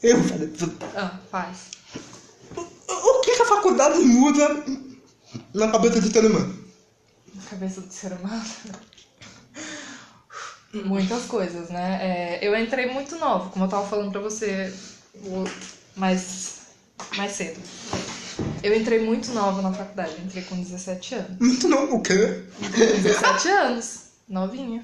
Eu 0.04 0.22
falei, 0.24 0.52
Ah, 0.96 1.12
faz. 1.32 1.79
O 2.90 3.22
que 3.22 3.36
que 3.36 3.42
a 3.42 3.46
faculdade 3.46 4.00
muda 4.00 4.64
na 5.54 5.72
cabeça 5.72 6.02
de 6.02 6.12
ser 6.12 6.26
humano? 6.26 6.58
Cabeça 7.50 7.82
do 7.82 7.92
ser 7.92 8.14
humano. 8.14 8.44
Muitas 10.74 11.24
coisas, 11.26 11.70
né? 11.70 12.00
É, 12.02 12.40
eu 12.48 12.56
entrei 12.56 12.92
muito 12.94 13.16
nova, 13.18 13.50
como 13.50 13.66
eu 13.66 13.70
tava 13.70 13.88
falando 13.88 14.12
pra 14.12 14.22
você 14.22 14.72
mais, 15.96 16.60
mais 17.18 17.32
cedo. 17.32 17.60
Eu 18.62 18.76
entrei 18.76 19.00
muito 19.00 19.32
nova 19.32 19.62
na 19.62 19.74
faculdade, 19.74 20.14
eu 20.18 20.26
entrei 20.26 20.44
com 20.44 20.62
17 20.62 21.16
anos. 21.16 21.40
Muito 21.40 21.68
novo, 21.68 21.96
o 21.98 22.02
quê? 22.02 22.44
17 22.60 23.48
anos, 23.48 24.00
novinha. 24.28 24.84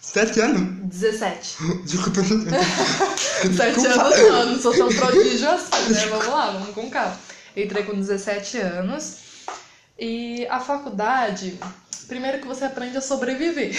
Sete 0.00 0.40
anos? 0.40 0.88
17. 0.88 1.56
Desculpa. 1.84 2.20
7 2.24 2.34
Desculpa. 3.48 4.00
anos 4.00 4.18
não, 4.18 4.46
não 4.46 4.60
sou 4.60 4.74
tão 4.74 4.88
prodígio 4.88 5.48
assim, 5.48 5.92
né? 5.92 6.06
Vamos 6.06 6.26
lá, 6.26 6.50
vamos 6.50 6.74
com 6.74 6.90
calma. 6.90 7.16
Entrei 7.56 7.82
com 7.84 7.94
17 7.94 8.58
anos 8.58 9.16
e 9.98 10.46
a 10.48 10.60
faculdade, 10.60 11.58
primeiro 12.08 12.38
que 12.38 12.46
você 12.46 12.64
aprende 12.64 12.96
a 12.96 13.00
sobreviver. 13.00 13.72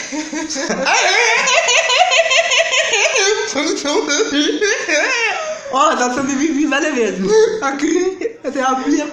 Ó, 5.71 5.95
já 5.95 6.13
sobrevivi 6.13 6.65
várias 6.67 6.93
vezes. 6.93 7.31
Aqui, 7.61 8.37
eu 8.43 8.51
tenho 8.51 8.67
a 8.67 8.79
minha. 8.79 9.07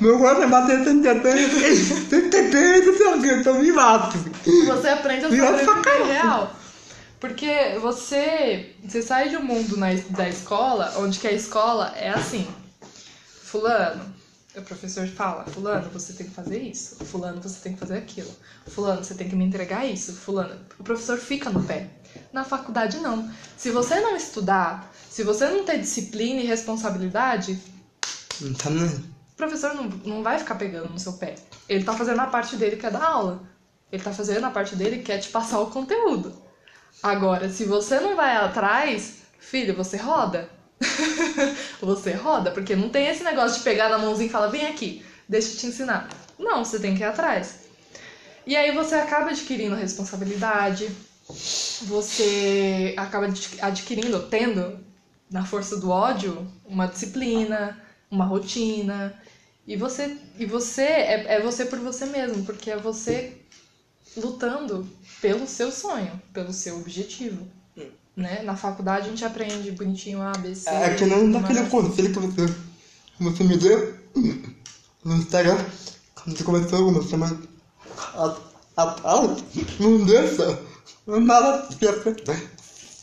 Meu 0.00 0.18
corpo 0.18 0.42
é 0.42 0.46
bater 0.46 0.84
73, 0.84 1.78
73, 1.80 2.86
não 2.86 2.96
sei 2.96 3.06
o 3.06 3.22
que, 3.22 3.28
eu 3.28 3.44
tô 3.44 3.54
vivato. 3.54 4.18
Você 4.66 4.88
aprende 4.88 5.26
a 5.26 5.28
sobreviver 5.28 6.06
real. 6.06 6.52
Porque 7.20 7.78
você, 7.80 8.74
você 8.84 9.00
sai 9.00 9.30
de 9.30 9.36
um 9.36 9.42
mundo 9.42 9.78
na, 9.78 9.86
da 10.10 10.28
escola, 10.28 10.92
onde 10.98 11.18
que 11.18 11.26
a 11.26 11.32
escola 11.32 11.94
é 11.96 12.10
assim. 12.10 12.46
Fulano, 13.54 14.04
o 14.56 14.62
professor 14.62 15.06
fala, 15.06 15.44
fulano, 15.44 15.88
você 15.90 16.12
tem 16.12 16.26
que 16.26 16.34
fazer 16.34 16.60
isso. 16.60 16.96
Fulano, 17.04 17.40
você 17.40 17.60
tem 17.60 17.72
que 17.72 17.78
fazer 17.78 17.98
aquilo. 17.98 18.34
Fulano, 18.66 19.04
você 19.04 19.14
tem 19.14 19.28
que 19.28 19.36
me 19.36 19.44
entregar 19.44 19.86
isso. 19.86 20.12
Fulano, 20.12 20.58
o 20.76 20.82
professor 20.82 21.16
fica 21.18 21.50
no 21.50 21.62
pé. 21.62 21.88
Na 22.32 22.42
faculdade, 22.42 22.98
não. 22.98 23.30
Se 23.56 23.70
você 23.70 24.00
não 24.00 24.16
estudar, 24.16 24.92
se 25.08 25.22
você 25.22 25.46
não 25.46 25.64
ter 25.64 25.78
disciplina 25.78 26.40
e 26.40 26.46
responsabilidade, 26.46 27.56
Não 28.40 28.52
tá 28.54 28.70
nem. 28.70 28.88
o 28.88 29.36
professor 29.36 29.72
não, 29.72 29.84
não 30.04 30.20
vai 30.24 30.36
ficar 30.40 30.56
pegando 30.56 30.90
no 30.90 30.98
seu 30.98 31.12
pé. 31.12 31.36
Ele 31.68 31.84
tá 31.84 31.92
fazendo 31.92 32.18
a 32.18 32.26
parte 32.26 32.56
dele 32.56 32.74
que 32.74 32.86
é 32.86 32.90
dar 32.90 33.04
aula. 33.04 33.40
Ele 33.92 34.02
tá 34.02 34.12
fazendo 34.12 34.46
a 34.46 34.50
parte 34.50 34.74
dele 34.74 35.00
que 35.04 35.12
é 35.12 35.18
te 35.18 35.28
passar 35.28 35.60
o 35.60 35.70
conteúdo. 35.70 36.34
Agora, 37.00 37.48
se 37.48 37.64
você 37.66 38.00
não 38.00 38.16
vai 38.16 38.34
atrás, 38.36 39.18
filho, 39.38 39.76
você 39.76 39.96
roda. 39.96 40.50
você 41.80 42.12
roda, 42.12 42.50
porque 42.50 42.76
não 42.76 42.88
tem 42.88 43.08
esse 43.08 43.24
negócio 43.24 43.58
de 43.58 43.64
pegar 43.64 43.88
na 43.88 43.98
mãozinha 43.98 44.28
e 44.28 44.32
falar, 44.32 44.48
vem 44.48 44.66
aqui, 44.66 45.04
deixa 45.28 45.52
eu 45.52 45.56
te 45.56 45.66
ensinar. 45.66 46.08
Não, 46.38 46.64
você 46.64 46.78
tem 46.78 46.94
que 46.94 47.02
ir 47.02 47.06
atrás. 47.06 47.60
E 48.46 48.56
aí 48.56 48.72
você 48.72 48.94
acaba 48.96 49.30
adquirindo 49.30 49.74
responsabilidade, 49.74 50.90
você 51.82 52.94
acaba 52.96 53.26
adqui- 53.26 53.60
adquirindo, 53.60 54.28
tendo, 54.28 54.84
na 55.30 55.44
força 55.44 55.76
do 55.78 55.90
ódio, 55.90 56.46
uma 56.64 56.86
disciplina, 56.86 57.80
uma 58.10 58.24
rotina. 58.24 59.18
E 59.66 59.76
você, 59.76 60.18
e 60.38 60.44
você 60.44 60.82
é, 60.82 61.34
é 61.36 61.40
você 61.40 61.64
por 61.64 61.78
você 61.78 62.04
mesmo, 62.06 62.44
porque 62.44 62.70
é 62.70 62.76
você 62.76 63.40
lutando 64.16 64.86
pelo 65.20 65.46
seu 65.46 65.72
sonho, 65.72 66.20
pelo 66.32 66.52
seu 66.52 66.76
objetivo. 66.76 67.48
Né? 68.16 68.42
Na 68.42 68.56
faculdade 68.56 69.06
a 69.06 69.10
gente 69.10 69.24
aprende 69.24 69.70
bonitinho 69.72 70.22
A, 70.22 70.32
B, 70.32 70.54
C. 70.54 70.70
É 70.70 70.94
que 70.94 71.04
não 71.04 71.30
daquele 71.32 71.66
conselho 71.68 72.12
que 72.12 72.18
você, 72.20 72.54
você 73.18 73.44
me 73.44 73.56
deu 73.56 73.98
no 75.04 75.16
Instagram, 75.16 75.58
quando 76.14 76.36
você 76.36 76.44
começou 76.44 76.78
alguma 76.78 77.02
semana 77.02 77.36
a, 78.14 78.36
a 78.76 78.96
aula, 79.10 79.36
não 79.80 80.04
deixa 80.04 80.58
nada 81.06 81.68
se 81.76 81.88
afe- 81.88 82.16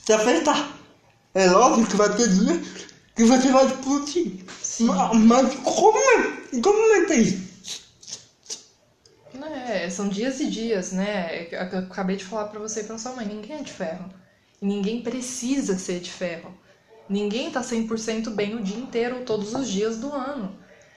se 0.06 0.14
afetar. 0.14 0.78
É 1.34 1.50
lógico 1.50 1.90
que 1.92 1.96
vai 1.98 2.16
ter 2.16 2.30
dia 2.30 2.62
que 3.16 3.26
você 3.26 3.52
vai 3.52 3.66
explodir. 3.68 4.46
Ma- 4.82 5.14
Mas 5.14 5.56
como 5.56 5.98
é? 5.98 6.62
Como 6.62 6.94
é 6.94 7.06
que 7.06 7.14
é 7.14 7.18
isso? 7.20 7.52
É, 9.66 9.90
são 9.90 10.10
dias 10.10 10.40
e 10.40 10.50
dias, 10.50 10.92
né? 10.92 11.48
Eu 11.52 11.60
eu 11.60 11.80
acabei 11.80 12.16
de 12.18 12.26
falar 12.26 12.46
pra 12.46 12.60
você 12.60 12.82
e 12.82 12.84
pra 12.84 12.98
sua 12.98 13.14
mãe, 13.14 13.26
ninguém 13.26 13.58
é 13.58 13.64
de 13.64 13.72
ferro. 13.72 14.06
Ninguém 14.62 15.02
precisa 15.02 15.78
ser 15.78 16.00
de 16.00 16.12
ferro. 16.12 16.54
Ninguém 17.10 17.50
tá 17.50 17.62
100% 17.62 18.30
bem 18.30 18.56
o 18.56 18.62
dia 18.62 18.78
inteiro, 18.78 19.26
todos 19.26 19.54
os 19.56 19.68
dias 19.68 19.98
do 19.98 20.14
ano. 20.14 20.56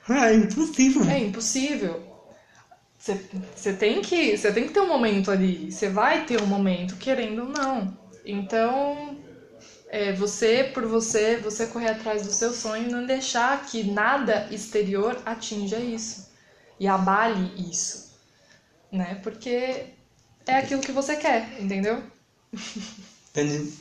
É 0.09 0.35
impossível. 0.35 1.05
É 1.11 1.19
impossível. 1.19 2.15
Você 2.99 3.73
tem 3.73 4.01
que 4.01 4.37
você 4.37 4.53
tem 4.53 4.67
que 4.67 4.73
ter 4.73 4.81
um 4.81 4.89
momento 4.89 5.31
ali. 5.31 5.73
Você 5.73 5.89
vai 5.89 6.25
ter 6.25 6.41
um 6.41 6.47
momento, 6.47 6.97
querendo 6.97 7.43
ou 7.43 7.49
não. 7.49 7.97
Então, 8.25 9.19
é, 9.89 10.13
você 10.13 10.65
por 10.65 10.87
você, 10.87 11.37
você 11.37 11.67
correr 11.67 11.91
atrás 11.91 12.23
do 12.23 12.33
seu 12.33 12.53
sonho 12.53 12.89
e 12.89 12.93
não 12.93 13.07
deixar 13.07 13.65
que 13.67 13.83
nada 13.85 14.47
exterior 14.51 15.21
atinja 15.25 15.79
isso 15.79 16.31
e 16.79 16.87
abale 16.87 17.53
isso, 17.71 18.15
né? 18.91 19.17
Porque 19.23 19.87
é 20.47 20.57
aquilo 20.57 20.81
que 20.81 20.93
você 20.93 21.17
quer, 21.17 21.61
entendeu? 21.61 22.03
Entendi. 23.35 23.73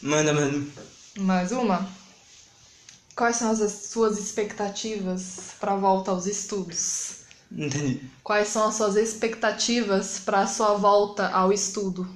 Manda, 0.00 0.32
mano. 0.32 0.70
Mais 1.18 1.50
uma. 1.50 1.88
Quais 3.16 3.36
são 3.36 3.50
as 3.50 3.58
suas 3.90 4.18
expectativas 4.18 5.50
para 5.58 5.72
a 5.72 5.76
volta 5.76 6.12
aos 6.12 6.26
estudos? 6.26 7.24
Entendi. 7.50 8.08
Quais 8.22 8.48
são 8.48 8.68
as 8.68 8.76
suas 8.76 8.94
expectativas 8.94 10.20
para 10.20 10.42
a 10.42 10.46
sua 10.46 10.74
volta 10.74 11.28
ao 11.28 11.52
estudo? 11.52 12.08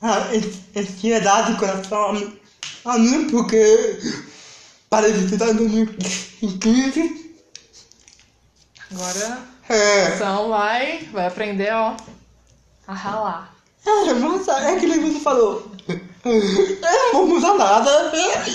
Ah, 0.00 0.28
ansiedade, 0.74 1.58
coração. 1.58 2.32
Ah, 2.84 2.96
não, 2.98 3.28
porque 3.28 3.98
parei 4.88 5.12
de 5.12 5.24
estudar 5.26 5.50
em 5.50 5.56
2015. 5.56 7.36
Agora, 8.90 9.42
É. 9.68 10.16
então 10.16 10.48
vai, 10.48 11.04
vai 11.12 11.26
aprender, 11.26 11.72
ó, 11.72 11.96
a 12.86 12.94
ralar. 12.94 13.51
É, 13.84 14.12
mas 14.14 14.48
é 14.48 14.76
que 14.78 14.86
nem 14.86 15.00
você 15.00 15.18
falou. 15.20 15.70
Eu 16.24 17.12
não 17.12 17.12
vou 17.12 17.26
mudar 17.26 17.54
nada. 17.54 17.90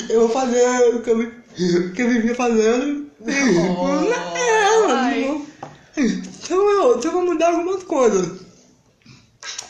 Eu 0.10 0.22
vou 0.22 0.30
fazer 0.30 0.96
o 0.96 1.02
que 1.02 1.10
eu, 1.10 1.20
o 1.20 1.92
que 1.94 2.02
eu 2.02 2.10
vivia 2.10 2.34
fazendo. 2.36 3.08
Oh, 3.20 3.88
Não, 3.88 4.90
ai. 4.96 5.26
não. 5.28 5.46
Então 5.98 6.70
eu, 6.70 6.98
então 6.98 7.12
eu 7.12 7.12
vou 7.12 7.26
mudar 7.26 7.50
algumas 7.50 7.84
coisas. 7.84 8.40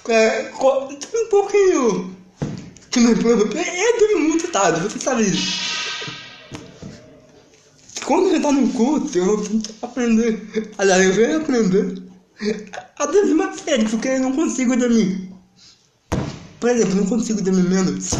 É, 0.09 0.51
um 0.53 1.29
pouquinho. 1.29 2.15
Que 2.91 2.99
nem, 2.99 3.15
por 3.15 3.31
exemplo, 3.31 3.57
eu 3.59 3.99
dormi 3.99 4.27
muito 4.29 4.47
tarde, 4.49 4.81
você 4.81 4.99
sabe 4.99 5.23
disso. 5.25 5.67
Quando 8.05 8.29
você 8.29 8.39
tá 8.39 8.51
no 8.51 8.71
curso, 8.73 9.17
eu 9.17 9.37
vou 9.37 9.61
aprender. 9.81 10.71
Aliás, 10.77 11.03
eu 11.03 11.13
venho 11.13 11.37
aprender 11.41 12.01
a 12.97 13.05
dormir 13.05 13.33
mais 13.33 13.59
cedo, 13.59 13.89
porque 13.89 14.07
eu 14.07 14.19
não 14.21 14.33
consigo 14.33 14.77
dormir. 14.77 15.26
Por 16.59 16.69
exemplo, 16.69 16.95
não 16.95 17.05
consigo 17.05 17.41
dormir 17.41 17.69
menos. 17.69 18.11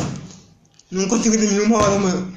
Não 0.92 1.08
consigo 1.08 1.38
dormir 1.38 1.62
uma 1.62 1.78
hora, 1.78 2.00
mano. 2.00 2.34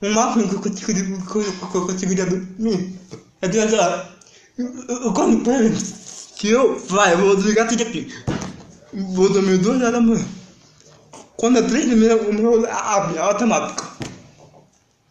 O 0.00 0.10
máximo 0.10 0.48
que 0.48 0.54
eu 0.56 0.60
consigo, 0.60 0.92
que 0.92 1.36
eu, 1.36 1.70
que 1.70 1.74
eu 1.76 1.86
conseguiria 1.86 2.26
dormir 2.26 2.98
é 3.40 3.48
duas 3.48 3.72
horas. 3.72 4.06
Eu, 4.58 5.12
quando, 5.12 5.48
exemplo, 5.50 5.80
se 5.80 6.48
eu, 6.48 6.78
vai, 6.88 7.14
eu 7.14 7.18
vou 7.18 7.36
desligar 7.36 7.68
tudo 7.68 7.82
aqui. 7.82 8.12
Vou 8.92 9.30
dormir 9.32 9.58
duas 9.58 9.80
horas 9.80 9.92
da 9.92 10.00
manhã. 10.00 10.24
Quando 11.36 11.58
é 11.58 11.62
três 11.62 11.88
da 11.88 11.96
manhã, 11.96 12.16
o 12.16 12.32
meu 12.32 12.70
abre, 12.70 13.16
é 13.16 13.20
automático. 13.20 13.96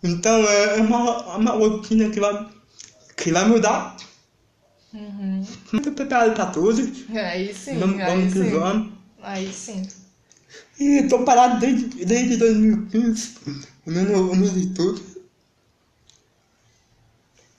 Então 0.03 0.33
é 0.33 0.75
uma, 0.75 1.37
uma 1.37 1.51
rotina 1.51 2.09
que 2.09 2.19
vai, 2.19 2.47
que 3.15 3.31
vai 3.31 3.45
mudar. 3.45 3.95
Uhum. 4.93 5.45
Muito 5.71 5.91
preparado 5.91 6.33
pra 6.33 6.47
tudo. 6.47 6.81
Aí 7.13 7.53
sim, 7.53 7.79
Vamos, 7.79 7.99
aí 7.99 8.11
vamos 8.11 8.33
sim. 8.33 8.91
Aí 9.21 9.51
sim. 9.53 9.87
E 10.79 11.03
tô 11.07 11.23
parado 11.23 11.59
desde, 11.59 12.05
desde 12.05 12.37
2015, 12.37 13.35
no 13.85 14.35
meus 14.35 14.55
estudos. 14.55 15.01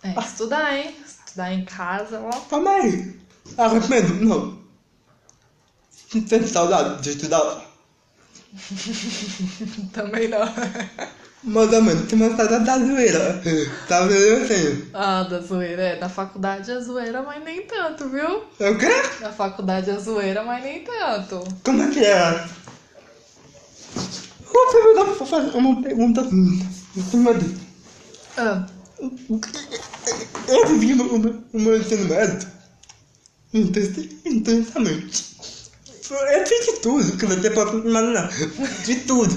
É, 0.03 0.19
estudar, 0.19 0.77
hein? 0.77 0.97
Estudar 1.07 1.53
em 1.53 1.65
casa, 1.65 2.21
ó. 2.21 2.31
Calma 2.31 2.71
aí. 2.71 3.17
Arrependo? 3.57 4.15
Não. 4.25 4.63
Sinto 5.91 6.47
saudade 6.49 7.03
de 7.03 7.11
estudar. 7.11 7.71
Também 9.93 10.29
não. 10.29 10.41
Mas, 11.45 11.71
mano, 11.71 12.07
tem 12.07 12.17
uma 12.21 12.37
saudade 12.37 12.65
da 12.65 12.79
zoeira. 12.79 13.43
Tá 13.89 14.03
vendo 14.07 14.43
assim? 14.45 14.89
Ah, 14.95 15.25
da 15.25 15.41
zoeira. 15.41 15.83
É, 15.83 15.99
na 15.99 16.09
faculdade 16.09 16.71
é 16.71 16.81
zoeira, 16.81 17.23
mas 17.23 17.43
nem 17.43 17.63
tanto, 17.67 18.09
viu? 18.09 18.45
É 18.61 18.71
o 18.71 18.79
quê? 18.79 18.89
Na 19.21 19.33
faculdade 19.33 19.91
é 19.91 19.99
zoeira, 19.99 20.45
mas 20.45 20.63
nem 20.63 20.85
tanto. 20.85 21.43
Como 21.65 21.83
é 21.83 21.91
que 21.91 21.99
é? 22.05 22.47
Vou 24.53 24.73
perguntar, 24.73 25.05
vou 25.15 25.27
fazer 25.27 25.57
uma 25.57 25.83
pergunta 25.83 26.21
assim, 26.21 26.69
em 26.97 27.03
cima 27.03 27.35
disso. 27.35 27.61
Ah, 28.37 28.65
Eu 30.49 30.69
vivi 30.69 30.93
o 30.95 31.19
meu- 31.59 31.77
ensino 31.77 32.05
médio 32.09 32.49
intensamente. 34.25 35.25
Eu 36.11 36.47
fiz 36.47 36.67
de 36.67 36.81
tudo 36.81 37.17
que 37.17 37.27
você 37.27 37.51
pode 37.51 37.77
imaginar. 37.77 38.29
De 38.85 38.97
tudo. 38.97 39.35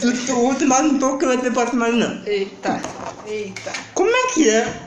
De 0.00 0.26
tudo, 0.26 0.66
mas 0.66 0.92
um 0.92 0.98
pouco 0.98 1.18
que 1.18 1.26
você 1.26 1.50
pode 1.50 1.72
imaginar. 1.72 2.26
Eita, 2.26 2.80
eita. 3.26 3.72
Como 3.92 4.10
é 4.10 4.32
que 4.32 4.48
é? 4.48 4.82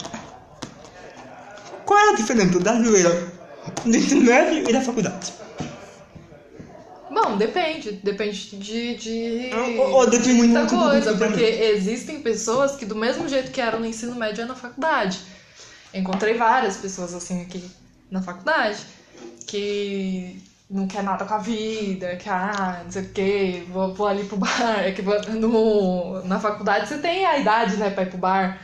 Qual 1.86 2.00
é 2.00 2.10
a 2.14 2.16
diferença 2.16 2.60
da 2.60 2.82
zoeira 2.82 3.34
do 3.84 3.98
ensino 3.98 4.22
médio 4.22 4.70
e 4.70 4.72
da 4.72 4.82
faculdade? 4.82 5.34
Bom, 7.12 7.36
depende. 7.36 8.00
Depende 8.04 8.56
de. 8.56 8.96
de... 8.96 9.50
Ou, 9.78 9.92
ou 9.92 10.10
depende 10.10 10.34
muito 10.34 10.52
muita 10.54 10.74
do 10.74 10.82
coisa, 10.82 11.18
porque 11.18 11.44
existem 11.44 12.22
pessoas 12.22 12.78
que 12.78 12.86
do 12.86 12.96
mesmo 12.96 13.28
jeito 13.28 13.52
que 13.52 13.60
eram 13.60 13.82
no 13.82 13.86
ensino 13.86 14.16
médio 14.16 14.44
é 14.44 14.46
na 14.46 14.56
faculdade. 14.56 15.20
Encontrei 15.94 16.36
várias 16.36 16.78
pessoas 16.78 17.14
assim 17.14 17.42
aqui 17.42 17.64
na 18.10 18.22
faculdade 18.22 18.80
que 19.46 20.40
não 20.70 20.86
quer 20.86 21.02
nada 21.02 21.26
com 21.26 21.34
a 21.34 21.40
vida, 21.40 22.16
que 22.18 22.30
ah, 22.30 22.82
não 22.84 22.92
sei 22.92 23.02
o 23.02 23.10
que, 23.10 23.68
vou, 23.72 23.94
vou 23.94 24.08
ali 24.08 24.24
pro 24.26 24.38
bar. 24.38 24.80
É 24.86 24.92
que 24.92 25.02
no, 25.02 26.24
na 26.26 26.40
faculdade 26.40 26.88
você 26.88 27.00
tem 27.00 27.26
a 27.26 27.40
idade, 27.40 27.78
né, 27.78 27.90
pra 27.90 28.04
ir 28.04 28.10
pro 28.10 28.18
bar. 28.20 28.60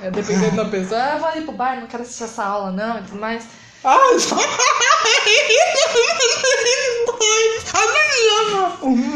É, 0.00 0.10
dependendo 0.10 0.54
da 0.54 0.66
pessoa, 0.70 1.00
ah, 1.00 1.18
vou 1.18 1.28
ali 1.28 1.42
pro 1.42 1.52
bar, 1.52 1.80
não 1.80 1.88
quero 1.88 2.04
assistir 2.04 2.24
essa 2.24 2.44
aula, 2.44 2.70
não, 2.70 3.00
e 3.00 3.02
tudo 3.02 3.20
mais. 3.20 3.48
Ai, 3.84 4.18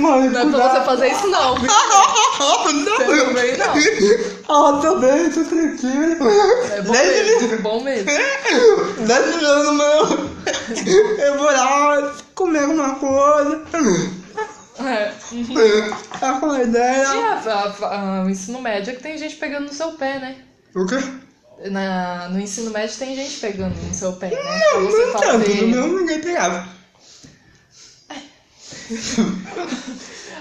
Mãe, 0.01 0.29
Não 0.29 0.41
é 0.41 0.51
pra 0.51 0.69
você 0.69 0.85
fazer 0.85 1.09
isso 1.09 1.27
não, 1.29 1.55
viu? 1.57 1.71
Você 1.71 3.05
também 3.25 3.57
não. 3.57 3.73
Ah, 4.49 4.81
também, 4.83 5.31
tô 5.31 5.45
tranquilo. 5.45 6.31
É 6.73 6.83
bom 6.83 6.93
mesmo, 6.93 7.59
bom 7.63 7.81
mesmo. 7.83 8.07
Dez 9.07 9.43
anos, 9.43 9.77
meu. 9.77 10.31
Eu 11.25 11.39
vou 11.39 11.47
lá 11.47 12.13
comer 12.35 12.65
uma 12.65 12.95
coisa. 12.97 13.63
É. 14.85 15.13
Tá 16.19 16.35
com 16.41 16.51
a 16.51 16.61
E 16.61 16.65
ideia. 16.65 17.09
a- 17.09 17.41
a- 17.47 18.21
a- 18.21 18.25
o 18.25 18.31
ensino 18.31 18.61
médio 18.61 18.93
é 18.93 18.97
que 18.97 19.03
tem 19.03 19.17
gente 19.17 19.37
pegando 19.37 19.67
no 19.67 19.73
seu 19.73 19.93
pé, 19.93 20.19
né? 20.19 20.37
O 20.75 20.85
quê? 20.87 20.97
Na, 21.71 22.29
no 22.29 22.41
ensino 22.41 22.71
médio 22.71 22.97
tem 22.99 23.15
gente 23.15 23.39
pegando 23.39 23.75
no 23.77 23.95
seu 23.95 24.13
pé, 24.15 24.31
né? 24.31 24.61
Não, 24.75 24.85
você 24.85 25.07
não 25.07 25.21
tanto. 25.21 25.51
No 25.51 25.67
meu 25.69 26.01
ninguém 26.01 26.21
pegava. 26.21 26.69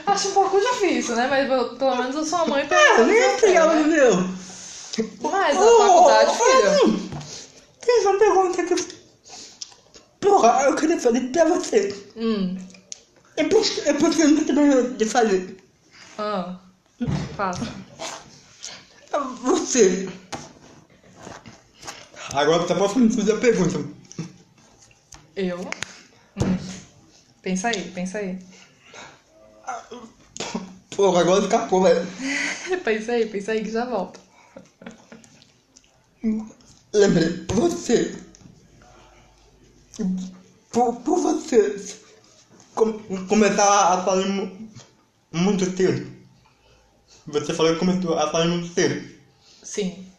Acho 0.06 0.30
um 0.30 0.32
pouco 0.34 0.60
difícil, 0.60 1.16
né? 1.16 1.28
Mas 1.30 1.48
pelo 1.48 1.76
pelo 1.78 1.96
menos 1.96 2.16
a 2.16 2.26
sua 2.26 2.46
mãe 2.48 2.68
Ah, 2.70 3.02
ninguém 3.04 3.22
seu 3.22 3.32
pé, 3.32 3.42
pegava 3.48 3.76
no 3.76 3.88
né? 3.88 3.96
meu. 3.98 4.16
Mas 5.32 5.56
na 5.56 5.62
faculdade, 5.66 6.38
filha. 6.38 7.00
Fiz 7.84 8.06
uma 8.06 8.18
pergunta 8.20 8.64
que. 8.64 9.02
Porra, 10.20 10.64
eu 10.64 10.76
queria 10.76 11.00
fazer 11.00 11.22
pra 11.32 11.46
você. 11.46 11.96
Hum. 12.16 12.58
É 13.38 13.44
por- 13.46 13.66
é 13.86 13.94
porque 13.94 14.22
eu 14.22 14.28
não 14.30 14.44
tenho 14.44 14.94
de 14.96 15.06
fazer. 15.06 15.58
Ah. 16.18 16.60
Faça. 17.36 17.68
Você. 19.44 20.10
Agora 22.34 22.66
tá 22.66 22.76
me 22.76 23.10
fazer 23.14 23.34
a 23.34 23.38
pergunta. 23.40 23.84
Eu? 25.36 25.60
Hum. 26.38 26.58
Pensa 27.42 27.70
aí, 27.70 27.92
pensa 27.92 28.20
aí. 28.20 28.40
Porra, 30.96 31.22
agora 31.22 31.42
escapou, 31.44 31.82
velho. 31.84 32.06
pensa 32.84 33.14
aí, 33.14 33.26
pensa 33.26 33.52
aí 33.54 33.64
que 33.64 33.72
já 33.72 33.86
volta. 33.86 34.20
Lembrei, 36.94 37.46
você. 37.50 38.16
Por, 40.72 40.96
por 41.02 41.20
você 41.20 41.98
com, 42.76 42.94
começar 43.28 43.94
a 43.94 44.04
falar 44.04 44.26
mu- 44.28 44.70
muito 45.32 45.66
cedo. 45.76 46.12
Você 47.28 47.54
falou 47.54 47.74
que 47.74 47.80
começou 47.80 48.18
a 48.18 48.30
falar 48.30 48.48
muito 48.48 48.74
cedo. 48.74 49.10
Sim. 49.64 50.11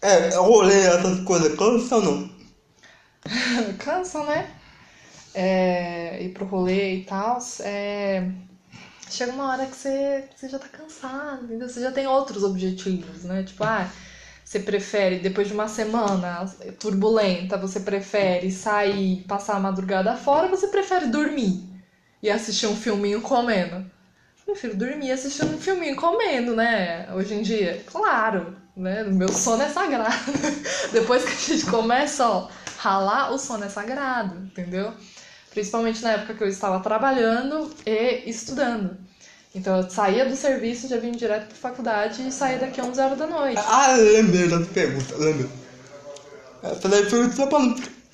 É, 0.00 0.34
rolê, 0.36 0.86
essas 0.86 1.20
coisas, 1.20 1.56
cansa 1.56 1.96
ou 1.96 2.02
não? 2.02 2.38
Cansa, 3.78 4.22
né? 4.24 4.48
É, 5.34 6.22
ir 6.22 6.30
pro 6.30 6.46
rolê 6.46 6.96
e 6.96 7.04
tal. 7.04 7.38
É, 7.60 8.28
chega 9.10 9.32
uma 9.32 9.50
hora 9.52 9.66
que 9.66 9.76
você, 9.76 10.24
você 10.34 10.48
já 10.48 10.58
tá 10.58 10.68
cansado, 10.68 11.44
entendeu? 11.44 11.68
Você 11.68 11.80
já 11.80 11.92
tem 11.92 12.06
outros 12.06 12.42
objetivos, 12.44 13.24
né? 13.24 13.42
Tipo, 13.42 13.64
ah, 13.64 13.88
você 14.44 14.60
prefere, 14.60 15.18
depois 15.18 15.48
de 15.48 15.54
uma 15.54 15.68
semana 15.68 16.46
turbulenta, 16.78 17.58
você 17.58 17.80
prefere 17.80 18.50
sair, 18.50 19.24
passar 19.26 19.56
a 19.56 19.60
madrugada 19.60 20.16
fora, 20.16 20.48
você 20.48 20.68
prefere 20.68 21.06
dormir 21.06 21.68
e 22.22 22.30
assistir 22.30 22.66
um 22.66 22.76
filminho 22.76 23.20
comendo? 23.20 23.84
Eu 24.48 24.54
prefiro 24.54 24.76
dormir 24.76 25.12
assistindo 25.12 25.54
um 25.54 25.60
filminho 25.60 25.94
comendo, 25.94 26.56
né? 26.56 27.06
Hoje 27.12 27.34
em 27.34 27.42
dia. 27.42 27.84
Claro, 27.84 28.56
né? 28.74 29.04
Meu 29.04 29.28
sono 29.28 29.62
é 29.62 29.68
sagrado. 29.68 30.32
Depois 30.90 31.22
que 31.22 31.30
a 31.32 31.56
gente 31.56 31.66
começa, 31.66 32.26
ó, 32.26 32.48
ralar, 32.78 33.30
o 33.30 33.38
sono 33.38 33.64
é 33.64 33.68
sagrado, 33.68 34.36
entendeu? 34.38 34.94
Principalmente 35.50 36.02
na 36.02 36.12
época 36.12 36.32
que 36.32 36.42
eu 36.42 36.48
estava 36.48 36.80
trabalhando 36.80 37.70
e 37.84 38.22
estudando. 38.24 38.96
Então 39.54 39.76
eu 39.76 39.90
saía 39.90 40.24
do 40.24 40.34
serviço, 40.34 40.88
já 40.88 40.96
vim 40.96 41.12
direto 41.12 41.48
pra 41.48 41.70
faculdade 41.70 42.26
e 42.26 42.32
saía 42.32 42.58
daqui 42.58 42.80
a 42.80 42.84
11 42.84 43.00
horas 43.02 43.18
da 43.18 43.26
noite. 43.26 43.60
Ah, 43.62 43.96
lembrei 43.96 44.48
da 44.48 44.60
pergunta, 44.60 45.14
lembrei. 45.18 45.50
Daí 46.88 47.10
foi 47.10 47.30
só 47.32 47.46
pra 47.48 47.58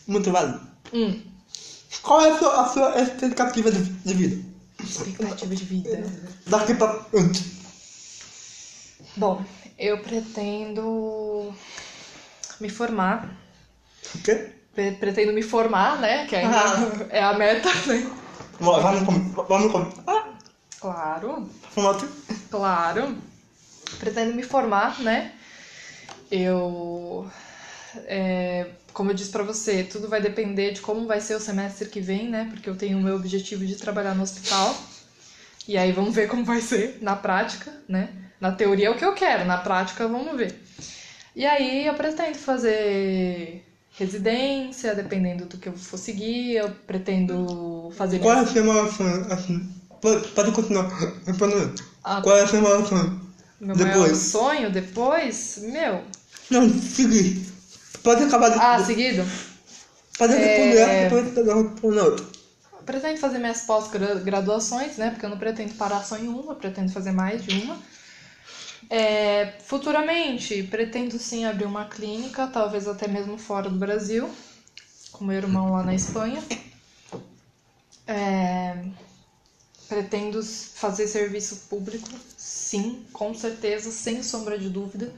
muito 0.08 0.32
vale. 0.32 0.58
Hum, 0.92 1.22
Qual 2.02 2.20
é 2.22 2.32
a 2.32 2.38
sua, 2.38 2.60
a 2.60 2.68
sua 2.68 3.00
expectativa 3.00 3.70
de, 3.70 3.78
de 3.84 4.14
vida? 4.14 4.53
Expectativa 4.82 5.54
de 5.54 5.64
vida. 5.64 6.04
Daqui 6.46 6.74
pra. 6.74 7.04
Bom, 9.16 9.44
eu 9.78 10.00
pretendo 10.02 11.54
me 12.60 12.68
formar. 12.68 13.28
O 14.14 14.18
quê? 14.22 14.50
Pre- 14.74 14.92
Pretendo 14.92 15.32
me 15.32 15.42
formar, 15.42 16.00
né? 16.00 16.26
Que 16.26 16.36
ainda 16.36 16.58
Ah. 16.58 17.06
é 17.10 17.22
a 17.22 17.34
meta, 17.34 17.68
né? 17.86 18.10
Vamos 18.60 19.02
comer. 19.06 19.46
Vamos 19.48 19.72
comer. 19.72 19.92
Ah, 20.06 20.28
Claro. 20.80 21.48
aqui. 21.76 22.08
Claro. 22.50 23.16
Pretendo 23.98 24.34
me 24.34 24.42
formar, 24.42 25.00
né? 25.00 25.32
Eu. 26.30 27.30
É, 28.06 28.66
como 28.92 29.10
eu 29.10 29.14
disse 29.14 29.30
pra 29.30 29.42
você, 29.42 29.84
tudo 29.84 30.08
vai 30.08 30.20
depender 30.20 30.72
de 30.72 30.80
como 30.80 31.06
vai 31.06 31.20
ser 31.20 31.34
o 31.34 31.40
semestre 31.40 31.88
que 31.88 32.00
vem, 32.00 32.28
né? 32.28 32.48
Porque 32.50 32.68
eu 32.68 32.76
tenho 32.76 32.98
o 32.98 33.02
meu 33.02 33.16
objetivo 33.16 33.64
de 33.66 33.76
trabalhar 33.76 34.14
no 34.14 34.22
hospital. 34.22 34.76
E 35.66 35.76
aí 35.76 35.92
vamos 35.92 36.14
ver 36.14 36.28
como 36.28 36.44
vai 36.44 36.60
ser 36.60 36.98
na 37.00 37.16
prática, 37.16 37.72
né? 37.88 38.10
Na 38.40 38.52
teoria 38.52 38.88
é 38.88 38.90
o 38.90 38.96
que 38.96 39.04
eu 39.04 39.14
quero, 39.14 39.44
na 39.44 39.56
prática 39.56 40.06
vamos 40.06 40.36
ver. 40.36 40.62
E 41.34 41.44
aí 41.44 41.86
eu 41.86 41.94
pretendo 41.94 42.36
fazer 42.36 43.64
residência, 43.96 44.94
dependendo 44.94 45.46
do 45.46 45.56
que 45.56 45.68
eu 45.68 45.72
for 45.72 45.96
seguir. 45.96 46.56
Eu 46.56 46.70
pretendo 46.86 47.90
fazer 47.96 48.18
Qual 48.18 48.36
é 48.36 48.40
a 48.40 48.46
sua 48.46 48.62
maior 48.62 48.92
sonho? 48.92 49.32
Assim, 49.32 49.68
pode, 50.00 50.28
pode 50.28 50.52
continuar. 50.52 50.90
Ah. 52.02 52.20
Qual 52.20 52.36
é 52.36 52.42
a 52.42 52.46
sua 52.46 52.60
maior 52.60 52.86
sonho? 52.86 53.24
meu 53.60 53.76
maior 53.76 53.92
Depois. 53.92 54.18
sonho 54.18 54.70
depois. 54.70 55.58
Meu, 55.62 56.02
Não, 56.50 56.68
seguir. 56.68 57.53
Pode 58.04 58.22
acabar 58.22 58.50
de. 58.50 58.58
Ah, 58.60 58.84
seguido? 58.84 59.24
Pode 60.18 60.34
responder 60.34 60.76
É. 60.76 60.80
essa, 60.80 61.24
depois 61.24 61.36
eu 61.48 61.62
respondo 61.62 62.00
a 62.00 62.04
outra. 62.04 62.26
Pretendo 62.84 63.18
fazer 63.18 63.38
minhas 63.38 63.62
pós-graduações, 63.62 64.98
né? 64.98 65.10
Porque 65.10 65.24
eu 65.24 65.30
não 65.30 65.38
pretendo 65.38 65.74
parar 65.74 66.04
só 66.04 66.18
em 66.18 66.28
uma, 66.28 66.54
pretendo 66.54 66.92
fazer 66.92 67.12
mais 67.12 67.42
de 67.42 67.50
uma. 67.64 67.80
É, 68.90 69.54
futuramente, 69.64 70.62
pretendo 70.64 71.18
sim 71.18 71.46
abrir 71.46 71.64
uma 71.64 71.86
clínica, 71.86 72.46
talvez 72.46 72.86
até 72.86 73.08
mesmo 73.08 73.38
fora 73.38 73.70
do 73.70 73.78
Brasil, 73.78 74.30
com 75.10 75.24
meu 75.24 75.36
irmão 75.36 75.72
lá 75.72 75.82
na 75.82 75.94
Espanha. 75.94 76.42
É, 78.06 78.84
pretendo 79.88 80.42
fazer 80.42 81.06
serviço 81.06 81.56
público, 81.70 82.06
sim, 82.36 83.02
com 83.14 83.32
certeza, 83.32 83.90
sem 83.90 84.22
sombra 84.22 84.58
de 84.58 84.68
dúvida. 84.68 85.10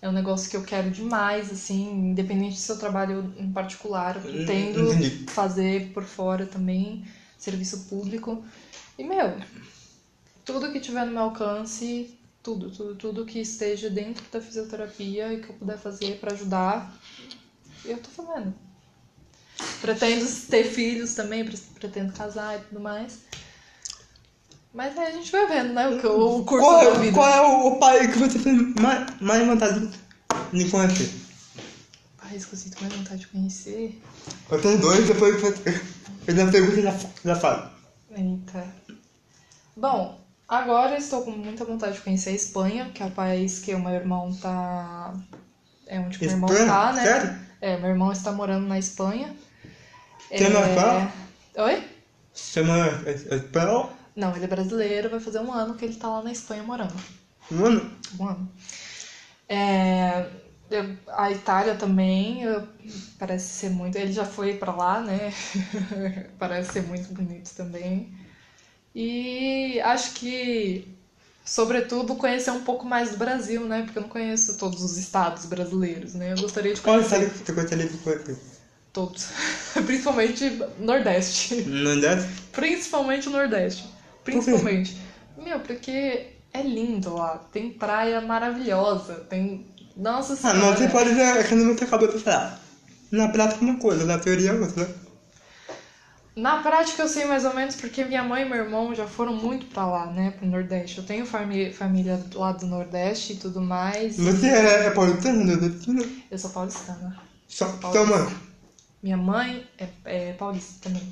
É 0.00 0.08
um 0.08 0.12
negócio 0.12 0.48
que 0.48 0.56
eu 0.56 0.62
quero 0.62 0.90
demais, 0.90 1.50
assim, 1.50 2.10
independente 2.10 2.54
do 2.54 2.60
seu 2.60 2.78
trabalho 2.78 3.34
em 3.36 3.52
particular, 3.52 4.16
eu 4.16 4.22
pretendo 4.22 4.92
Entendi. 4.92 5.24
fazer 5.28 5.92
por 5.92 6.04
fora 6.04 6.46
também, 6.46 7.04
serviço 7.36 7.86
público. 7.88 8.44
E, 8.96 9.02
meu, 9.02 9.36
tudo 10.44 10.70
que 10.72 10.80
tiver 10.80 11.04
no 11.04 11.12
meu 11.12 11.22
alcance, 11.24 12.16
tudo, 12.42 12.70
tudo, 12.70 12.94
tudo 12.94 13.26
que 13.26 13.40
esteja 13.40 13.90
dentro 13.90 14.24
da 14.30 14.40
fisioterapia 14.40 15.32
e 15.32 15.40
que 15.40 15.50
eu 15.50 15.56
puder 15.56 15.76
fazer 15.76 16.18
pra 16.20 16.32
ajudar, 16.32 16.94
eu 17.84 17.98
tô 17.98 18.08
fazendo. 18.10 18.54
Pretendo 19.80 20.24
ter 20.48 20.64
filhos 20.64 21.14
também, 21.14 21.44
pre- 21.44 21.56
pretendo 21.74 22.12
casar 22.12 22.56
e 22.58 22.62
tudo 22.62 22.80
mais. 22.80 23.20
Mas 24.72 24.96
aí 24.98 25.06
a 25.08 25.12
gente 25.12 25.32
vai 25.32 25.46
vendo, 25.46 25.72
né? 25.72 25.88
O, 25.88 25.98
que- 25.98 26.06
o 26.06 26.44
curso 26.44 26.66
Qual 26.66 26.84
da 26.84 26.90
é, 26.90 26.98
vida. 26.98 27.12
qual 27.12 27.28
é 27.28 27.40
o, 27.40 27.66
o 27.68 27.78
país 27.78 28.12
que 28.12 28.18
você 28.18 28.38
tem 28.38 28.74
mais, 28.80 29.20
mais 29.20 29.46
vontade 29.46 29.90
de 30.52 30.70
conhecer? 30.70 31.10
País 32.16 32.44
que 32.44 32.54
eu 32.54 32.80
mais 32.82 32.94
vontade 32.94 33.20
de 33.20 33.26
conhecer. 33.28 34.02
Eu 34.50 34.60
tenho 34.60 34.78
dois, 34.78 35.06
depois 35.06 35.40
você 35.40 35.72
fez 36.24 36.38
a 36.38 36.50
pergunta 36.50 36.82
já, 36.82 36.94
já 37.24 37.36
falo. 37.36 37.70
Eita. 38.10 38.66
Bom, 39.76 40.20
agora 40.46 40.92
eu 40.92 40.98
estou 40.98 41.22
com 41.22 41.30
muita 41.30 41.64
vontade 41.64 41.94
de 41.94 42.00
conhecer 42.02 42.30
a 42.30 42.34
Espanha, 42.34 42.90
que 42.94 43.02
é 43.02 43.06
o 43.06 43.10
país 43.10 43.60
que 43.60 43.74
o 43.74 43.80
meu 43.80 43.92
irmão 43.94 44.34
tá. 44.34 45.14
É 45.86 45.98
onde 45.98 46.18
o 46.18 46.24
meu 46.24 46.30
irmão 46.30 46.50
Espanha? 46.50 46.70
tá, 46.70 46.92
né? 46.92 47.02
Sério? 47.02 47.38
É, 47.60 47.76
meu 47.78 47.90
irmão 47.90 48.12
está 48.12 48.32
morando 48.32 48.66
na 48.66 48.78
Espanha. 48.78 49.34
Tem 50.28 50.46
é... 50.46 50.50
mais 50.50 50.74
fala? 50.74 51.12
Oi? 51.56 51.84
Chama 52.34 52.86
espanhol? 53.30 53.97
Não, 54.18 54.34
ele 54.34 54.46
é 54.46 54.48
brasileiro, 54.48 55.08
vai 55.08 55.20
fazer 55.20 55.38
um 55.38 55.52
ano 55.52 55.76
que 55.76 55.84
ele 55.84 55.94
tá 55.94 56.08
lá 56.08 56.20
na 56.20 56.32
Espanha 56.32 56.64
morando. 56.64 56.92
Mano, 57.48 57.88
Um 58.18 58.26
ano. 58.26 58.48
É, 59.48 60.26
eu- 60.70 60.96
a 61.06 61.30
Itália 61.30 61.76
também, 61.76 62.42
eu- 62.42 62.66
parece 63.16 63.46
ser 63.46 63.70
muito. 63.70 63.96
Ele 63.96 64.12
já 64.12 64.24
foi 64.24 64.54
pra 64.54 64.72
lá, 64.74 65.00
né? 65.00 65.32
parece 66.36 66.72
ser 66.72 66.82
muito 66.82 67.12
bonito 67.12 67.54
também. 67.54 68.12
E 68.94 69.80
acho 69.84 70.10
que, 70.14 70.84
sobretudo, 71.44 72.16
conhecer 72.16 72.50
um 72.50 72.60
pouco 72.64 72.86
mais 72.86 73.12
do 73.12 73.16
Brasil, 73.18 73.64
né? 73.66 73.82
Porque 73.84 73.98
eu 73.98 74.02
não 74.02 74.08
conheço 74.08 74.56
todos 74.58 74.82
os 74.82 74.96
estados 74.96 75.46
brasileiros, 75.46 76.14
né? 76.14 76.32
Eu 76.32 76.38
gostaria 76.38 76.74
de 76.74 76.80
qual 76.80 76.96
conhecer 76.96 77.22
estado 77.22 77.38
que 77.38 77.46
você 77.46 77.52
gostaria 77.52 77.86
de 77.86 77.96
conhecer? 77.98 78.36
todos. 78.92 79.28
Principalmente 79.86 80.50
Nordeste. 80.78 81.62
Não 81.62 82.00
deve? 82.00 82.26
Principalmente 82.50 83.28
o 83.28 83.30
Nordeste. 83.30 83.97
Principalmente. 84.32 84.96
Meu, 85.36 85.60
porque 85.60 86.26
é 86.52 86.62
lindo 86.62 87.14
lá. 87.14 87.38
Tem 87.52 87.70
praia 87.70 88.20
maravilhosa. 88.20 89.14
Tem. 89.28 89.66
Nossa 89.96 90.34
Ah, 90.34 90.36
senhora. 90.36 90.58
não, 90.58 90.76
você 90.76 90.88
pode 90.88 91.10
ver 91.14 91.38
aqui 91.38 91.54
no 91.54 91.64
meu 91.64 91.76
cabeça 91.76 92.18
falar. 92.18 92.60
Na 93.10 93.28
prática 93.28 93.64
uma 93.64 93.78
coisa, 93.78 94.04
na 94.04 94.18
teoria 94.18 94.50
é 94.50 94.54
outra. 94.54 94.88
Na 96.36 96.62
prática 96.62 97.02
eu 97.02 97.08
sei 97.08 97.24
mais 97.24 97.44
ou 97.44 97.52
menos 97.52 97.74
porque 97.74 98.04
minha 98.04 98.22
mãe 98.22 98.42
e 98.42 98.48
meu 98.48 98.58
irmão 98.58 98.94
já 98.94 99.08
foram 99.08 99.34
muito 99.34 99.66
pra 99.66 99.84
lá, 99.86 100.06
né? 100.06 100.30
Pro 100.30 100.46
Nordeste. 100.46 100.98
Eu 100.98 101.04
tenho 101.04 101.26
família 101.26 102.24
lá 102.34 102.52
do 102.52 102.66
Nordeste 102.66 103.32
e 103.32 103.36
tudo 103.36 103.60
mais. 103.60 104.16
Você 104.16 104.46
é, 104.46 104.86
é 104.86 104.90
paulistano, 104.90 105.44
nordestino? 105.44 106.00
Eu 106.30 106.38
sou 106.38 106.50
paulistana. 106.50 107.20
Só, 107.48 107.66
sua 107.80 108.06
mãe. 108.06 108.36
Minha 109.02 109.16
mãe 109.16 109.66
é, 109.78 109.88
é 110.04 110.32
paulista 110.34 110.74
também. 110.88 111.02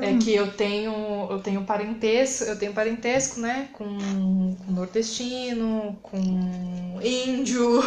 É 0.00 0.14
que 0.14 0.34
É 0.34 0.38
eu 0.38 0.52
tenho, 0.56 0.92
eu 1.30 1.38
tenho 1.40 1.64
parentesco, 1.64 2.44
eu 2.44 2.56
tenho 2.58 2.72
parentesco, 2.72 3.40
né, 3.40 3.68
com, 3.72 4.56
com 4.56 4.72
nordestino, 4.72 5.96
com 6.02 6.98
índio, 7.02 7.80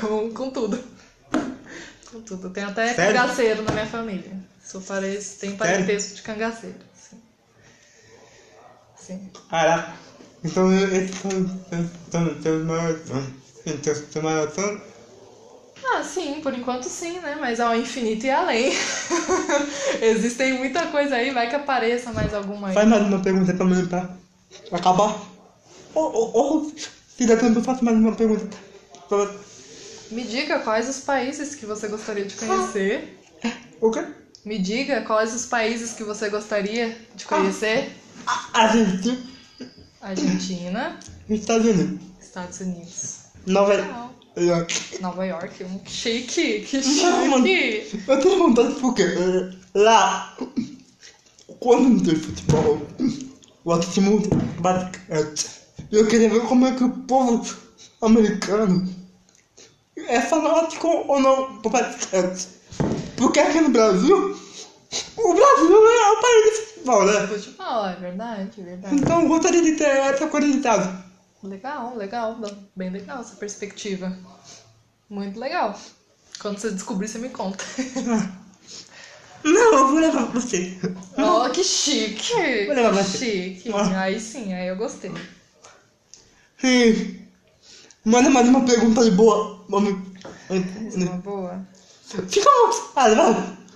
com, 0.00 0.30
com 0.32 0.50
tudo. 0.50 0.78
Com 2.10 2.20
tudo. 2.22 2.48
Eu 2.48 2.52
tenho 2.52 2.68
até 2.68 2.92
Sério? 2.94 3.12
cangaceiro 3.12 3.62
na 3.62 3.72
minha 3.72 3.86
família. 3.86 4.32
Sou 4.62 4.80
parece, 4.82 5.38
tenho 5.38 5.56
parentesco 5.56 6.14
de 6.14 6.22
cangaceiro. 6.22 6.78
Sim. 6.94 7.20
Sim. 8.94 9.30
Caraca. 9.48 9.92
Então 10.42 10.72
esses 10.72 11.16
são 11.20 11.30
são 12.10 12.42
seus 12.42 12.64
maiores 12.64 13.06
sonhos. 13.06 13.34
Então, 13.66 13.94
seu 13.94 14.22
maior 14.22 14.50
sonho? 14.50 14.80
Ah, 15.84 16.02
sim, 16.02 16.40
por 16.42 16.54
enquanto 16.56 16.84
sim, 16.84 17.18
né? 17.20 17.36
Mas 17.40 17.60
ao 17.60 17.74
infinito 17.74 18.26
e 18.26 18.30
além. 18.30 18.72
Existem 20.00 20.58
muita 20.58 20.86
coisa 20.86 21.16
aí, 21.16 21.30
vai 21.30 21.48
que 21.48 21.56
apareça 21.56 22.12
mais 22.12 22.32
alguma 22.34 22.68
aí. 22.68 22.74
Faz 22.74 22.88
mais 22.88 23.06
uma 23.06 23.20
pergunta 23.20 23.52
pra 23.54 23.66
mim 23.66 23.86
pra 23.86 24.08
acabar. 24.72 25.20
Ou, 25.94 26.12
ou, 26.12 26.36
ou 26.36 26.72
se 27.16 27.26
der 27.26 27.38
tempo, 27.38 27.58
eu 27.58 27.62
faço 27.64 27.84
mais 27.84 27.96
uma 27.96 28.14
pergunta. 28.14 28.56
Me 30.10 30.24
diga 30.24 30.60
quais 30.60 30.88
os 30.88 31.00
países 31.00 31.54
que 31.54 31.66
você 31.66 31.88
gostaria 31.88 32.24
de 32.24 32.34
conhecer. 32.34 33.18
O 33.80 33.90
quê? 33.90 34.04
Me 34.44 34.58
diga 34.58 35.02
quais 35.02 35.34
os 35.34 35.46
países 35.46 35.92
que 35.92 36.04
você 36.04 36.28
gostaria 36.28 36.96
de 37.14 37.24
conhecer. 37.24 37.92
A, 38.26 38.64
a 38.64 38.68
gente. 38.68 39.30
Argentina, 40.00 40.98
Estados 41.28 41.66
Unidos. 41.66 42.00
Estados 42.20 42.60
Unidos. 42.60 43.18
Nova. 43.46 44.09
York. 44.36 45.00
Nova 45.00 45.24
York, 45.26 45.64
um 45.64 45.80
chique, 45.86 46.60
que 46.60 46.78
Não, 46.78 47.26
mano. 47.26 47.46
chique. 47.46 48.02
Eu 48.06 48.20
tenho 48.20 48.38
vontade 48.38 48.74
porque 48.80 49.02
eh, 49.02 49.50
lá, 49.74 50.36
quando 51.58 51.88
não 51.88 52.00
tem 52.00 52.16
futebol, 52.16 52.80
o 53.64 54.00
muito 54.00 54.34
basquete. 54.60 55.50
E 55.90 55.96
eu 55.96 56.06
queria 56.06 56.30
ver 56.30 56.42
como 56.42 56.66
é 56.66 56.74
que 56.74 56.84
o 56.84 56.90
povo 56.90 57.56
americano 58.02 58.88
é 59.96 60.20
fanático 60.20 60.88
ou 60.88 61.20
não 61.20 61.58
por 61.60 61.72
basquete. 61.72 62.48
Porque 63.16 63.40
aqui 63.40 63.60
no 63.60 63.70
Brasil, 63.70 64.36
o 65.16 65.34
Brasil 65.34 65.88
é 65.88 66.10
o 66.10 66.20
país 66.20 66.44
de 66.44 66.66
futebol, 66.66 67.04
né? 67.04 67.26
Futebol, 67.26 67.86
é 67.86 67.96
verdade, 67.96 68.60
é 68.60 68.62
verdade. 68.62 68.94
Então 68.94 69.22
eu 69.22 69.28
gostaria 69.28 69.62
de 69.62 69.72
ter 69.72 69.84
essa 69.84 70.26
curiosidade. 70.28 71.09
Legal, 71.42 71.96
legal, 71.96 72.36
bem 72.76 72.90
legal 72.90 73.20
essa 73.20 73.36
perspectiva. 73.36 74.16
Muito 75.08 75.38
legal. 75.40 75.78
Quando 76.38 76.58
você 76.58 76.70
descobrir, 76.70 77.08
você 77.08 77.18
me 77.18 77.30
conta. 77.30 77.64
Não, 79.42 79.72
eu 79.78 79.88
vou 79.88 79.98
levar 79.98 80.26
você. 80.26 80.78
Oh, 81.16 81.48
que 81.50 81.64
chique! 81.64 82.66
Vou 82.66 82.74
levar 82.74 82.90
Que 82.90 83.02
você. 83.04 83.18
chique. 83.54 83.72
Ah. 83.72 84.02
Aí 84.02 84.20
sim, 84.20 84.52
aí 84.52 84.68
eu 84.68 84.76
gostei. 84.76 85.10
Sim. 86.60 87.26
Manda 88.04 88.28
mais 88.28 88.46
uma 88.48 88.64
pergunta 88.66 89.02
de 89.02 89.10
boa. 89.12 89.64
Vamos. 89.68 89.94
Uma 90.50 91.16
boa. 91.18 91.66
Fica 92.28 92.50
mostrado, 92.66 93.16
vai. 93.16 93.30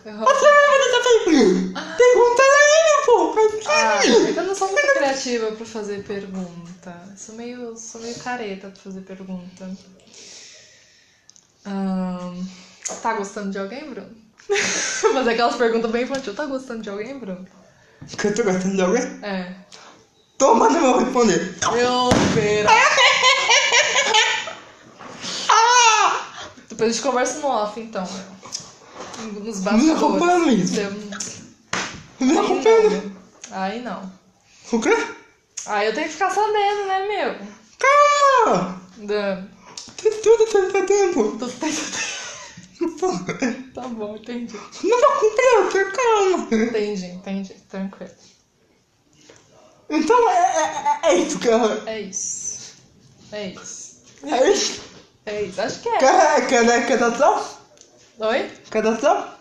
Eu- 0.05 0.19
Você 0.19 0.51
vai 0.51 0.79
essa 0.81 1.01
pergunta. 1.25 1.81
Pergunta 1.97 2.43
aí, 2.43 2.64
Ah, 3.67 4.01
eu 4.07 4.45
não 4.45 4.55
sou 4.55 4.71
muito 4.71 4.95
criativa 4.95 5.53
pra 5.53 5.67
fazer 5.67 6.05
pergunta. 6.05 6.95
Sou 7.17 7.35
meio, 7.35 7.77
sou 7.77 8.01
meio 8.01 8.15
careta 8.19 8.69
pra 8.69 8.83
fazer 8.83 9.01
pergunta. 9.03 9.71
Ahn, 11.67 12.45
tá 13.03 13.15
gostando 13.15 13.51
de 13.51 13.59
alguém, 13.59 13.89
Bruno? 13.89 14.11
Fazer 15.15 15.31
aquelas 15.31 15.57
perguntas 15.57 15.91
bem 15.91 16.05
infantil. 16.05 16.35
Tá 16.35 16.45
gostando 16.45 16.83
de 16.83 16.91
alguém, 16.91 17.19
Bruno? 17.19 17.47
Que 18.19 18.27
eu 18.27 18.35
tô 18.35 18.43
gostando 18.45 18.77
de 18.77 18.83
alguém? 18.83 19.03
É. 19.23 19.55
Toma, 20.37 20.69
não 20.69 20.81
vou 20.81 20.99
responder. 20.99 21.57
Meu 21.73 22.11
feira. 22.35 22.69
Ah! 25.49 26.27
Depois 26.69 26.91
a 26.91 26.93
gente 26.93 27.03
conversa 27.03 27.39
no 27.39 27.47
off, 27.49 27.79
então. 27.79 28.07
Nos 29.43 29.61
bastidores. 29.61 29.87
Não 29.87 29.91
Aí 29.91 29.97
acompanha. 29.97 30.65
Não. 32.21 33.17
Aí 33.51 33.81
não. 33.83 34.13
O 34.73 34.81
quê? 34.81 34.91
Aí 35.67 35.87
eu 35.87 35.95
tenho 35.95 36.07
que 36.07 36.13
ficar 36.13 36.31
sabendo, 36.31 36.87
né, 36.87 37.07
meu? 37.09 37.47
Calma. 37.79 38.83
Da... 38.99 39.43
Tem 39.97 40.13
tudo 40.21 40.45
tem 40.47 40.71
seu 40.71 40.87
tempo. 40.87 41.39
Tô- 41.39 41.49
Pô, 42.99 43.09
Tá 43.75 43.89
bom, 43.89 44.17
entendi. 44.17 44.55
Não 44.83 45.01
vou 45.01 45.21
cumprir, 45.21 45.93
calma. 45.93 46.49
Entendi, 46.65 47.07
entendi. 47.07 47.55
Tranquilo. 47.71 48.11
Então 49.89 50.31
é, 50.31 50.35
é, 50.35 51.01
é 51.11 51.15
isso, 51.17 51.39
cara. 51.39 51.83
É 51.87 52.01
isso. 52.01 52.75
É 53.33 53.49
isso. 53.49 54.03
É 54.25 54.51
isso. 54.51 54.81
É 55.27 55.43
isso. 55.43 55.61
Acho 55.61 55.81
que 55.81 55.89
é. 55.89 55.99
Quer, 55.99 56.47
quer, 56.49 56.87
quer 56.87 56.99
dar 56.99 57.17
tchau? 57.17 57.61
Oi? 58.19 58.51
Quer 58.71 58.83
dar 58.83 58.97
tchau? 58.99 59.35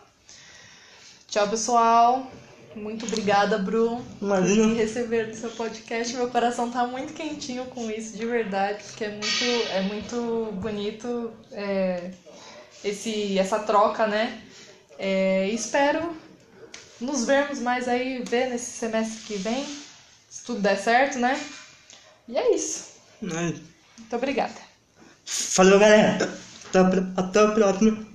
Tchau, 1.27 1.47
pessoal. 1.49 2.27
Muito 2.75 3.05
obrigada, 3.05 3.57
Bru, 3.59 3.97
por 3.97 4.03
me 4.19 4.25
Imagina. 4.27 4.73
receber 4.73 5.27
no 5.27 5.35
seu 5.35 5.51
podcast. 5.51 6.13
Meu 6.15 6.29
coração 6.29 6.69
tá 6.71 6.85
muito 6.87 7.13
quentinho 7.13 7.65
com 7.65 7.89
isso, 7.91 8.17
de 8.17 8.25
verdade, 8.25 8.83
porque 8.83 9.03
é 9.05 9.09
muito, 9.09 9.67
é 9.71 9.81
muito 9.81 10.51
bonito 10.53 11.31
é, 11.51 12.11
esse, 12.83 13.37
essa 13.37 13.59
troca, 13.59 14.07
né? 14.07 14.41
É, 14.97 15.47
espero 15.49 16.15
nos 16.99 17.25
vermos 17.25 17.59
mais 17.59 17.87
aí, 17.87 18.23
ver 18.23 18.49
nesse 18.49 18.71
semestre 18.71 19.19
que 19.27 19.35
vem, 19.35 19.65
se 20.29 20.43
tudo 20.45 20.59
der 20.61 20.77
certo, 20.77 21.19
né? 21.19 21.39
E 22.27 22.37
é 22.37 22.55
isso. 22.55 22.93
Mas- 23.21 23.61
Muito 23.97 24.15
obrigada. 24.15 24.53
Falou, 25.25 25.79
galera. 25.79 26.17
Até, 26.69 26.79
a 26.79 26.83
pró- 26.85 27.03
até 27.17 27.43
o 27.43 27.53
próximo. 27.53 28.12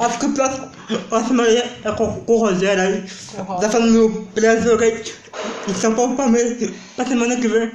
Acho 0.00 0.18
que 0.18 0.26
o 0.26 0.32
próximo, 0.32 0.70
próximo 1.10 1.42
aí 1.42 1.58
é 1.58 1.92
com, 1.92 2.20
com 2.24 2.32
o 2.32 2.38
Rogério 2.38 2.82
aí. 2.82 3.04
Tá 3.60 3.68
falando 3.68 3.92
no 3.92 4.08
Brasil 4.08 4.78
aí. 4.80 5.04
Em 5.68 5.74
São 5.74 5.94
Paulo 5.94 6.16
Palmeiras. 6.16 6.70
Na 6.96 7.04
semana 7.04 7.36
que 7.36 7.46
vem. 7.46 7.70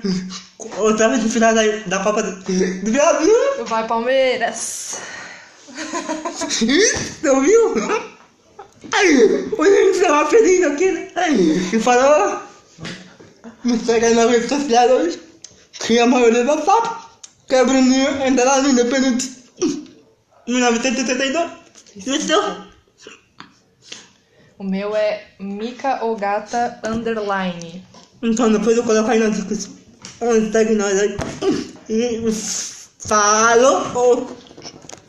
Oitava 0.80 1.20
de 1.20 1.30
final 1.30 1.56
aí 1.56 1.84
da 1.86 2.00
Copa 2.00 2.24
do 2.24 2.92
Brasil. 2.92 3.66
Vai, 3.66 3.86
Palmeiras! 3.88 4.98
Você 6.50 7.30
ouviu? 7.30 7.76
Aí, 8.92 9.50
hoje 9.56 9.78
a 9.78 9.86
gente 9.86 10.00
tava 10.00 10.30
feliz 10.30 10.66
aqui, 10.66 10.92
né? 10.92 11.08
E 11.74 11.80
falou. 11.80 12.40
Me 13.64 13.78
segue 13.80 14.06
aí 14.06 14.14
nas 14.16 14.30
redes 14.30 14.50
sociais, 14.50 15.20
que 15.74 16.00
a 16.00 16.08
maioria 16.08 16.44
já 16.44 16.62
sabe. 16.62 16.90
Que 17.48 17.56
é 17.56 17.64
Bruninho, 17.66 18.26
entra 18.26 18.46
lá 18.46 18.62
no 18.62 18.70
Independente 18.70 19.32
1982. 20.48 21.65
E 21.96 22.10
o 22.10 22.22
seu? 22.22 22.42
O 24.58 24.64
meu 24.64 24.96
é 24.96 25.24
Mika 25.40 26.04
Ogata 26.06 26.80
Underline. 26.84 27.86
Então 28.22 28.52
depois 28.52 28.78
eu 28.78 28.84
coloco 28.84 29.10
aí 29.10 29.20
na 29.20 29.30
descrição. 29.30 29.74
Nós 30.22 31.00
aí. 31.00 31.18
E 31.90 32.22
falou! 33.00 34.38